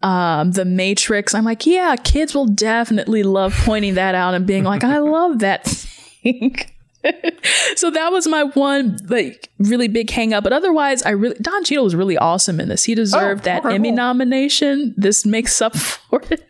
[0.01, 1.35] Um, the Matrix.
[1.35, 5.41] I'm like, yeah, kids will definitely love pointing that out and being like, I love
[5.41, 6.57] that thing.
[7.77, 10.45] so that was my one like really big hang up.
[10.45, 12.85] But otherwise, I really Don Cheadle was really awesome in this.
[12.85, 14.95] He deserved Oh, that okay, Emmy nomination.
[14.97, 16.45] This makes up for it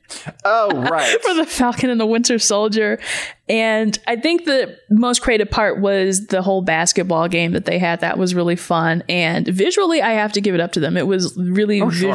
[0.44, 1.20] oh right.
[1.26, 2.98] for the Falcon and the Winter Soldier.
[3.48, 8.00] And I think the most creative part was the whole basketball game that they had.
[8.00, 9.02] That was really fun.
[9.08, 10.96] And visually, I have to give it up to them.
[10.96, 12.14] It was really Oh, sure.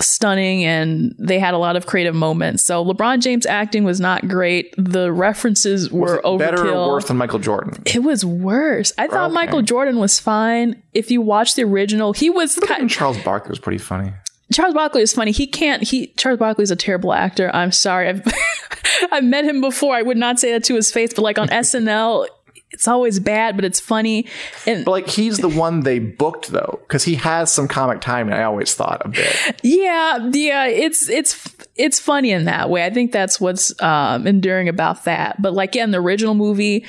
[0.00, 2.62] Stunning and they had a lot of creative moments.
[2.62, 4.74] So LeBron James acting was not great.
[4.76, 6.38] The references were overkill.
[6.38, 7.82] better or worse than Michael Jordan?
[7.86, 8.92] It was worse.
[8.98, 9.34] I thought Okay.
[9.34, 10.82] Michael Jordan was fine.
[10.94, 14.12] If you watch the original, he was kind Charles Barkley was pretty funny.
[14.52, 15.30] Charles Barkley is funny.
[15.30, 15.82] He can't.
[15.84, 17.50] He Charles Barkley is a terrible actor.
[17.54, 18.08] I'm sorry.
[18.08, 18.22] I've
[19.12, 19.94] I've met him before.
[19.94, 22.26] I would not say that to his face, but like on SNL,
[22.72, 24.26] it's always bad, but it's funny.
[24.66, 28.34] And But like he's the one they booked though, because he has some comic timing.
[28.34, 29.60] I always thought a bit.
[29.62, 32.84] yeah, yeah, it's it's it's funny in that way.
[32.84, 35.40] I think that's what's um, enduring about that.
[35.42, 36.86] But like yeah, in the original movie.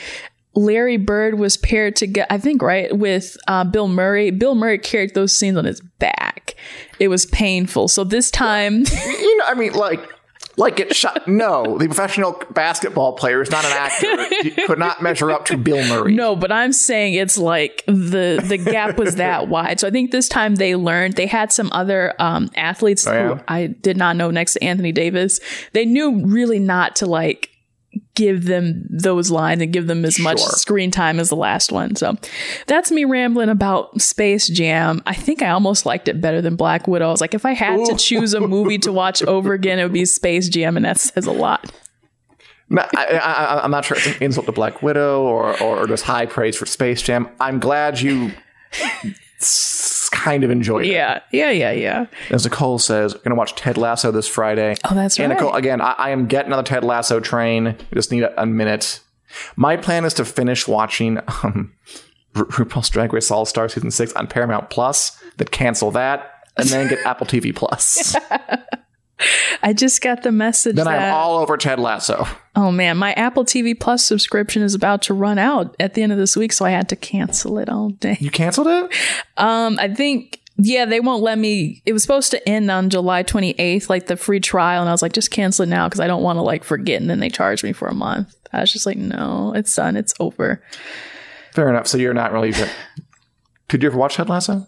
[0.54, 4.32] Larry Bird was paired together, I think, right, with uh, Bill Murray.
[4.32, 6.56] Bill Murray carried those scenes on his back.
[7.00, 7.88] It was painful.
[7.88, 10.02] So this time, you know, I mean, like,
[10.58, 11.28] like it shot.
[11.28, 14.26] No, the professional basketball player is not an actor.
[14.44, 16.14] He could not measure up to Bill Murray.
[16.14, 19.80] No, but I'm saying it's like the the gap was that wide.
[19.80, 21.16] So I think this time they learned.
[21.16, 23.36] They had some other um, athletes Oh, yeah?
[23.36, 25.40] who I did not know next to Anthony Davis.
[25.74, 27.51] They knew really not to like
[28.16, 30.50] give them those lines and give them as much Sure.
[30.50, 31.96] screen time as the last one.
[31.96, 32.16] So
[32.68, 35.02] that's me rambling about Space Jam.
[35.06, 37.08] I think I almost liked it better than Black Widow.
[37.08, 39.84] I was like, if I had to choose a movie to watch over again, it
[39.84, 41.72] would be Space Jam, and that says a lot.
[42.78, 46.26] I, I, I'm not sure it's an insult to Black Widow or, or just high
[46.26, 47.28] praise for Space Jam.
[47.40, 48.32] I'm glad you
[50.12, 50.92] kind of enjoyed it.
[50.92, 52.06] Yeah, yeah, yeah, yeah.
[52.30, 54.76] As Nicole says, going to watch Ted Lasso this Friday.
[54.90, 55.36] Oh, that's and right.
[55.40, 57.76] Nicole, again, I, I am getting on the Ted Lasso train.
[57.94, 59.00] Just need a, a minute.
[59.56, 61.74] My plan is to finish watching um,
[62.36, 66.68] Ru- RuPaul's Drag Race All Star season six on Paramount Plus, then cancel that, and
[66.70, 68.16] then get Apple TV Plus.
[69.64, 72.28] I just got the message then that I'm all over Ted Lasso.
[72.56, 76.12] Oh man, my Apple TV Plus subscription is about to run out at the end
[76.12, 78.18] of this week, so I had to cancel it all day.
[78.20, 78.94] You canceled it?
[79.38, 81.82] Um, I think yeah, they won't let me.
[81.86, 85.02] It was supposed to end on July 28th, like the free trial, and I was
[85.02, 87.02] like, just cancel it now because I don't want to like forget.
[87.02, 88.36] And then they charged me for a month.
[88.54, 89.96] I was just like, no, it's done.
[89.96, 90.62] It's over.
[91.54, 91.88] Fair enough.
[91.88, 92.54] So you're not really.
[93.70, 94.68] Did you ever watch Ted Lasso?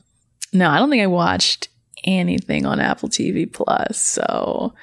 [0.52, 1.68] No, I don't think I watched
[2.04, 4.00] anything on Apple TV Plus.
[4.00, 4.74] So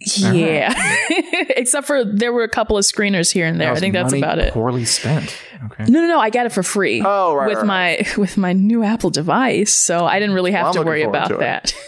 [0.00, 0.72] yeah,
[1.56, 3.72] except for there were a couple of screeners here and there.
[3.72, 4.54] I think that's about it.
[4.54, 5.36] Poorly spent.
[5.66, 5.84] Okay.
[5.84, 6.18] No, no, no.
[6.18, 7.02] I got it for free.
[7.04, 10.64] Oh, right, with right, my with my new Apple device, so I didn't really have
[10.64, 11.74] Well, to worry about to that.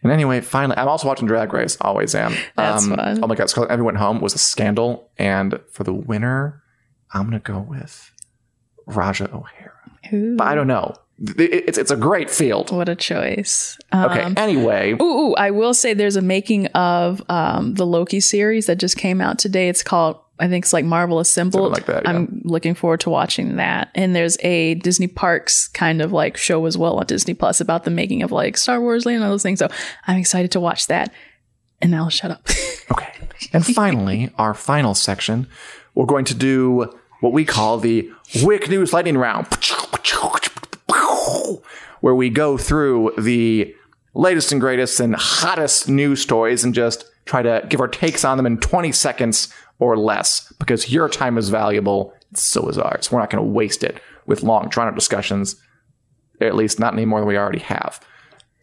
[0.00, 1.76] And anyway, finally, I'm also watching Drag Race.
[1.80, 2.32] Always am.
[2.54, 3.20] That's um, fun.
[3.20, 6.62] Oh my god, Scarlet Envy went home was a scandal, and for the winner,
[7.12, 8.12] I'm gonna go with
[8.86, 9.72] Ra'Jah O'Hara.
[10.12, 10.94] Ooh, But I don't know.
[11.20, 12.70] It- It's it's a great field.
[12.70, 13.76] what a choice.
[13.94, 14.22] Okay.
[14.22, 18.66] Um, anyway, Ooh, ooh, I will say there's a making of um, the Loki series
[18.66, 19.68] that just came out today.
[19.68, 21.72] It's called, I think it's like Marvel Assembled.
[21.72, 22.10] Like that, yeah.
[22.12, 23.90] I'm looking forward to watching that.
[23.96, 27.82] And there's a Disney Parks kind of like show as well on Disney Plus about
[27.84, 29.58] the making of like Star Wars Land and all those things.
[29.58, 29.68] So
[30.06, 31.12] I'm excited to watch that.
[31.82, 32.46] And now I'll shut up.
[32.92, 33.08] okay.
[33.52, 35.48] And finally, our final section,
[35.96, 39.46] we're going to do what we call the WiC News Lightning Round,
[42.00, 43.74] where we go through the
[44.14, 48.36] latest and greatest and hottest news stories and just try to give our takes on
[48.36, 52.14] them in 20 seconds or less because your time is valuable.
[52.34, 53.10] So is ours.
[53.10, 55.56] We're not going to waste it with long, drawn out discussions,
[56.40, 58.00] at least not any more than we already have.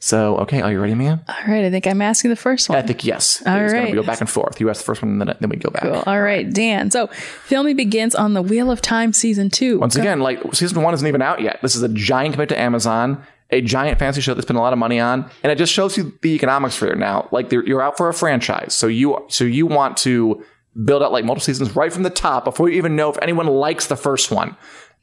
[0.05, 1.19] So, okay, are you ready, Mia?
[1.27, 1.65] all right.
[1.65, 2.77] I think I'm asking the first one.
[2.77, 3.41] I think yes.
[3.43, 3.89] All it's right.
[3.89, 4.59] to go back and forth.
[4.59, 5.81] You ask the first one, and then, then we go back.
[5.81, 6.03] Cool.
[6.05, 6.91] All right, Dan.
[6.91, 9.79] So filming begins on the Wheel of Time season two.
[9.79, 11.57] Once again, like season one isn't even out yet.
[11.63, 14.73] This is a giant commit to Amazon, a giant fantasy show that's been a lot
[14.73, 17.27] of money on, and it just shows you the economics for it now.
[17.31, 20.45] Like you're out for a franchise, so you so you want to
[20.83, 23.47] build out like multiple seasons right from the top before you even know if anyone
[23.47, 24.55] likes the first one.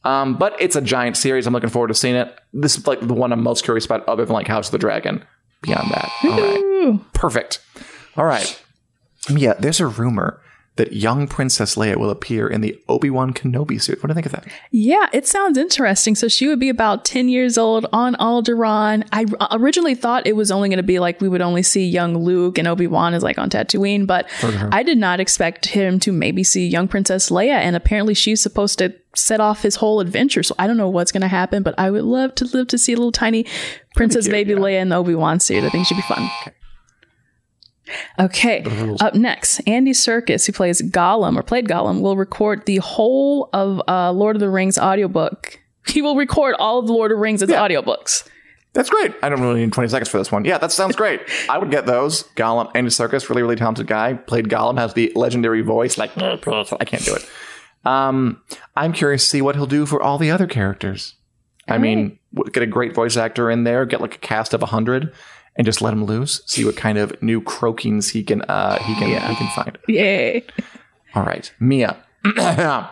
[0.04, 1.46] Um, but it's a giant series.
[1.46, 2.36] I'm looking forward to seeing it.
[2.52, 4.78] This is like the one I'm most curious about, other than like House of the
[4.78, 5.24] Dragon.
[5.62, 6.30] Beyond that, all
[6.90, 7.60] right, perfect.
[8.16, 8.60] All right,
[9.28, 9.54] yeah.
[9.54, 10.41] There's a rumor
[10.76, 14.02] that young Princess Leia will appear in the Obi Wan Kenobi suit.
[14.02, 14.46] What do you think of that?
[14.70, 16.14] Yeah, it sounds interesting.
[16.14, 19.06] So she would be about 10 years old on Alderaan.
[19.12, 22.16] I originally thought it was only going to be like we would only see young
[22.16, 24.26] Luke and Obi-Wan is like on Tatooine, but
[24.72, 28.78] I did not expect him to maybe see young Princess Leia and apparently she's supposed
[28.78, 30.42] to set off his whole adventure.
[30.42, 32.78] So I don't know what's going to happen, but I would love to live to
[32.78, 33.44] see a little tiny
[33.94, 34.58] Princess Baby yeah.
[34.58, 35.64] Leia in the Obi-Wan suit.
[35.64, 36.30] I think should be fun.
[36.40, 36.56] Okay.
[39.00, 43.82] Up next, Andy Serkis, who plays Gollum or played Gollum, will record the whole of
[43.88, 45.58] uh, Lord of the Rings audiobook.
[45.84, 48.22] He will record all of the Lord of the Rings as audiobooks.
[48.72, 49.12] That's great.
[49.20, 50.44] I don't really need 20 seconds for this one.
[50.44, 51.20] Yeah, that sounds great.
[51.48, 52.22] I would get those.
[52.36, 54.14] Gollum, Andy Serkis, really, really talented guy.
[54.14, 55.98] Played Gollum, has the legendary voice.
[55.98, 57.28] Like, I can't do it.
[57.84, 58.40] Um,
[58.76, 61.16] I'm curious to see what he'll do for all the other characters.
[61.68, 64.60] I mean, w- get a great voice actor in there, get like a cast of
[64.60, 65.12] 100,
[65.56, 66.42] and just let him loose.
[66.46, 69.28] See what kind of new croakings he can uh, he can yeah.
[69.28, 69.78] he can find.
[69.88, 70.44] Yay.
[71.14, 71.96] All right, Mia.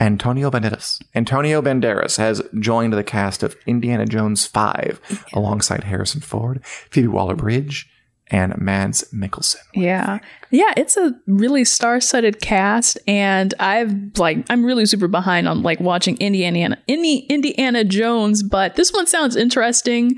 [0.00, 1.02] Antonio Banderas.
[1.14, 7.90] Antonio Banderas has joined the cast of Indiana Jones 5 alongside Harrison Ford, Phoebe Waller-Bridge,
[8.30, 9.56] and Mads Mikkelsen.
[9.74, 10.18] Yeah.
[10.50, 15.78] Yeah, it's a really star-studded cast and I've like I'm really super behind on like
[15.80, 20.16] watching Indiana Indi- Indiana Jones, but this one sounds interesting.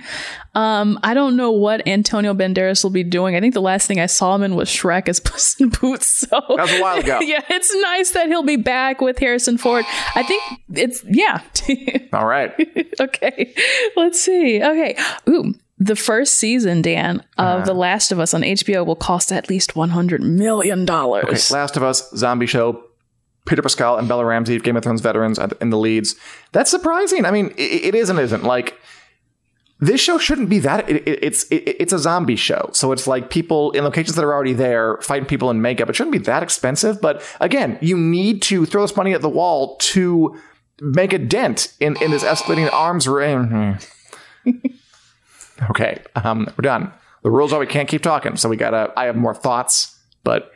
[0.54, 3.34] Um I don't know what Antonio Banderas will be doing.
[3.34, 6.06] I think the last thing I saw him in was Shrek as Puss in Boots.
[6.20, 7.20] So That was a while ago.
[7.22, 9.84] yeah, it's nice that he'll be back with Harrison Ford.
[10.14, 10.42] I think
[10.74, 11.42] it's yeah.
[12.12, 12.52] All right.
[13.00, 13.54] okay.
[13.96, 14.62] Let's see.
[14.62, 14.96] Okay.
[15.28, 17.64] Ooh, the first season, Dan, of uh-huh.
[17.64, 20.88] The Last of Us on HBO will cost at least $100 million.
[20.88, 22.84] Okay, Last of Us, zombie show.
[23.46, 26.14] Pedro Pascal and Bella Ramsey, Game of Thrones veterans, in the leads.
[26.52, 27.24] That's surprising.
[27.24, 28.44] I mean, it, it is and isn't.
[28.44, 28.78] Like,
[29.80, 30.88] this show shouldn't be that.
[30.90, 34.24] It, it, it's it, it's a zombie show, so it's like people in locations that
[34.24, 35.88] are already there fighting people in makeup.
[35.88, 37.00] It shouldn't be that expensive.
[37.00, 40.38] But again, you need to throw this money at the wall to
[40.82, 43.90] make a dent in in this escalating arms race.
[45.68, 46.92] okay, um, we're done.
[47.22, 48.92] The rules are we can't keep talking, so we gotta.
[48.96, 50.50] I have more thoughts, but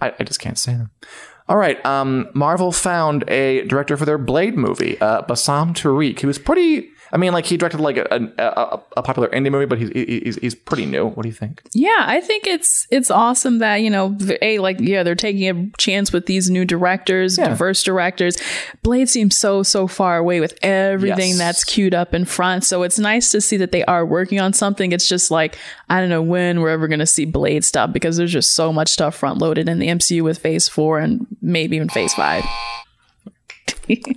[0.00, 0.90] I, I just can't say them.
[1.48, 1.84] All right.
[1.84, 6.90] Um, Marvel found a director for their Blade movie, uh, Bassam Tariq, who's pretty.
[7.12, 10.36] I mean, like he directed like a, a, a, popular indie movie, but he's, he's
[10.36, 11.06] he's pretty new.
[11.08, 11.60] What do you think?
[11.74, 15.70] Yeah, I think it's it's awesome that you know, a like yeah, they're taking a
[15.76, 17.48] chance with these new directors, Yeah.
[17.48, 18.36] diverse directors.
[18.82, 21.38] Blade seems so so far away with everything Yes.
[21.38, 24.52] that's queued up in front, so it's nice to see that they are working on
[24.52, 24.92] something.
[24.92, 25.58] It's just like
[25.88, 28.72] I don't know when we're ever going to see Blade stuff because there's just so
[28.72, 32.44] much stuff front loaded in the MCU with Phase Four and maybe even Phase Five.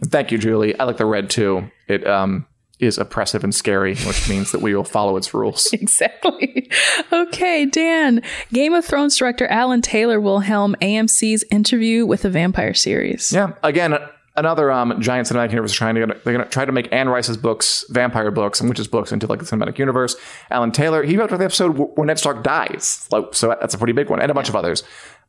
[0.05, 0.77] Thank you, Julie.
[0.79, 1.71] I like the red too.
[1.87, 2.45] It um
[2.85, 5.69] is oppressive and scary, which means that we will follow its rules.
[5.83, 6.71] Exactly.
[7.11, 8.21] Okay, Dan.
[8.51, 13.31] Game of Thrones director Alan Taylor will helm AMC's interview with the vampire series.
[13.31, 13.53] Yeah.
[13.63, 13.97] Again,
[14.35, 17.09] another um, giant cinematic universe is trying to they're going to try to make Anne
[17.09, 20.15] Rice's books, vampire books, and witches books into like the cinematic universe.
[20.49, 23.93] Alan Taylor, he wrote the episode where Ned Stark dies, like, so that's a pretty
[23.93, 24.83] big one, and a bunch of others.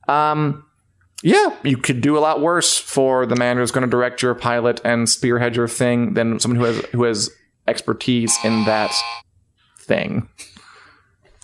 [0.09, 0.65] Um,
[1.23, 4.35] yeah, you could do a lot worse for the man who's going to direct your
[4.35, 7.31] pilot and spearhead your thing than someone who has who has
[7.67, 8.93] expertise in that
[9.79, 10.29] thing.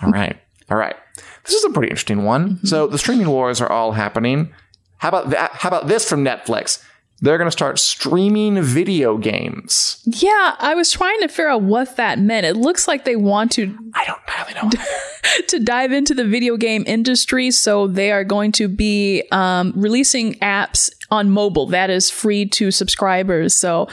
[0.02, 0.40] All right,
[0.70, 0.96] all right.
[1.44, 2.64] This is a pretty interesting one.
[2.64, 4.52] So the streaming wars are all happening.
[4.98, 5.52] How about that?
[5.52, 6.84] How about this from Netflix?
[7.22, 10.02] They're going to start streaming video games.
[10.04, 12.46] Yeah, I was trying to figure out what that meant.
[12.46, 14.84] It looks like they want to I don't entirely know.
[15.48, 20.34] to dive into the video game industry, so they are going to be um, releasing
[20.36, 23.54] apps on mobile that is free to subscribers.
[23.54, 23.88] So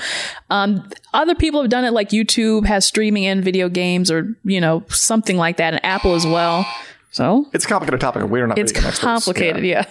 [0.50, 4.62] um, other people have done it, like YouTube has streaming in video games, or you
[4.62, 6.66] know something like that, and Apple as well.
[7.12, 8.24] So it's a complicated topic.
[8.24, 8.58] We're not.
[8.58, 9.00] it's video game experts.
[9.00, 9.86] complicated, yeah.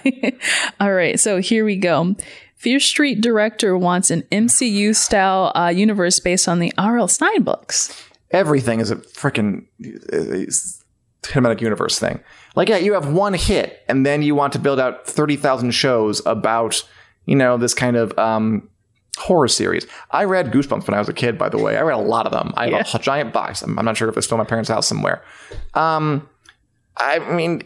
[0.80, 2.14] All right, so here we go.
[2.57, 7.09] Fear Street director wants an MCU style uh, universe based on the R.L.
[7.09, 8.03] Stine books.
[8.31, 9.67] everything is a freaking
[10.13, 10.51] uh,
[11.23, 12.21] cinematic universe thing.
[12.55, 15.71] Like, yeah, you have one hit, and then you want to build out thirty thousand
[15.73, 16.83] shows about,
[17.27, 18.69] you know, this kind of um,
[19.19, 19.87] horror series.
[20.11, 21.37] I read Goosebumps when I was a kid.
[21.37, 22.53] By the way, I read a lot of them.
[22.57, 23.61] I have a giant box.
[23.63, 25.23] I'm, I'm not sure if it's still in my parents' house somewhere.
[25.75, 26.27] Um,
[26.97, 27.63] I mean,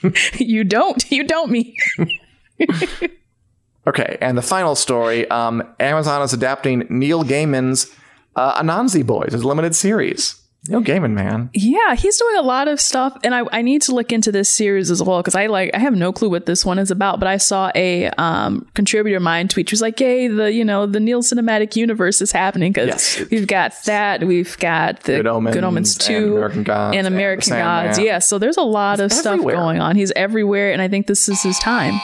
[0.34, 1.74] You don't, you don't mean.
[3.86, 4.18] okay.
[4.20, 7.92] And the final story: um, Amazon is adapting Neil Gaiman's
[8.36, 10.40] uh, Anansi Boys as a limited series.
[10.66, 11.48] Neil Gaiman, man.
[11.54, 14.50] Yeah, he's doing a lot of stuff, and I, I need to look into this
[14.52, 17.20] series as well because I like I have no clue what this one is about.
[17.20, 20.64] But I saw a um, contributor of mine tweet, she was like, "Hey, the you
[20.64, 23.30] know the Neil cinematic universe is happening because Yes.
[23.30, 25.56] we've got that, we've got the Good Omens
[25.94, 27.86] and two, American Gods and and American Sandman.
[27.86, 27.98] Gods.
[28.00, 29.54] Yeah, so there's a lot of stuff everywhere.
[29.54, 29.94] going on.
[29.94, 31.98] He's everywhere, and I think this is his time.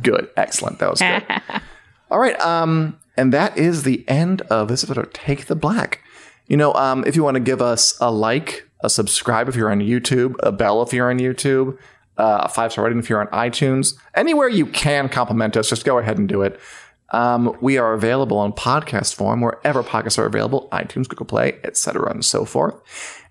[0.00, 0.28] Good.
[0.36, 0.78] Excellent.
[0.78, 1.24] That was good.
[2.10, 2.38] All right.
[2.40, 6.02] Um, and that is the end of this episode of Take the Black.
[6.46, 9.70] You know, um, if you want to give us a like, a subscribe if you're
[9.70, 11.78] on YouTube, a bell if you're on YouTube,
[12.18, 15.84] uh, a five star rating if you're on iTunes, anywhere you can compliment us, just
[15.84, 16.60] go ahead and do it.
[17.10, 22.10] Um, we are available on podcast form wherever podcasts are available, iTunes, Google Play, etc.,
[22.10, 22.80] and so forth.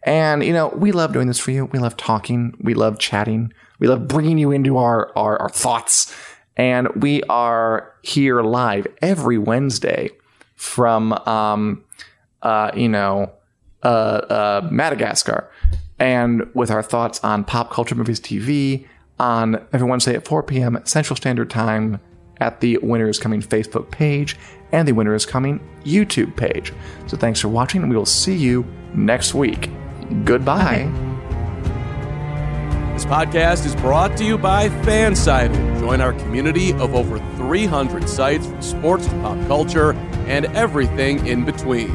[0.04, 1.66] And you know, we love doing this for you.
[1.66, 2.54] We love talking.
[2.60, 3.54] We love chatting.
[3.80, 6.14] We love bringing you into our our, our thoughts.
[6.58, 10.10] And we are here live every Wednesday
[10.56, 11.84] from um,
[12.42, 13.32] uh, you know
[13.84, 15.50] uh, uh, Madagascar,
[16.00, 18.86] and with our thoughts on pop culture, movies, TV,
[19.20, 20.80] on every Wednesday at 4 p.m.
[20.84, 22.00] Central Standard Time
[22.42, 24.36] at the Winter is Coming Facebook page
[24.72, 26.74] and the Winter is Coming YouTube page.
[27.08, 29.70] So thanks for watching, and we will see you next week.
[30.26, 31.11] Goodbye.
[32.94, 35.80] This podcast is brought to you by Fansided.
[35.80, 39.94] Join our community of over 300 sites from sports to pop culture
[40.28, 41.90] and everything in between.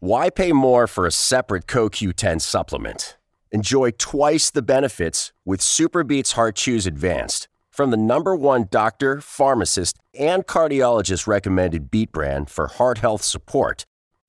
[0.00, 3.16] Why pay more for a separate CoQ10 supplement?
[3.50, 9.96] Enjoy twice the benefits with SuperBeets Heart Chews Advanced from the number one doctor, pharmacist,
[10.12, 13.86] and cardiologist recommended beet brand for heart health support.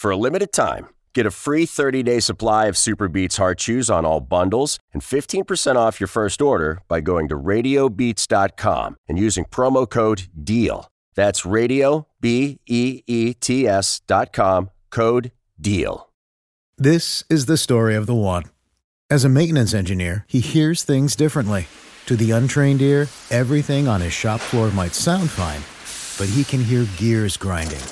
[0.00, 4.06] For a limited time, get a free 30 day supply of SuperBeets Heart Chews on
[4.06, 9.86] all bundles and 15% off your first order by going to radiobeets.com and using promo
[9.86, 10.88] code DEAL.
[11.16, 16.08] That's radio, B E E T S dot com, code DEAL.
[16.78, 18.44] This is the story of the one.
[19.10, 21.66] As a maintenance engineer, he hears things differently.
[22.06, 25.60] To the untrained ear, everything on his shop floor might sound fine,
[26.16, 27.84] but he can hear gears grinding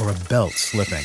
[0.00, 1.04] or a belt slipping.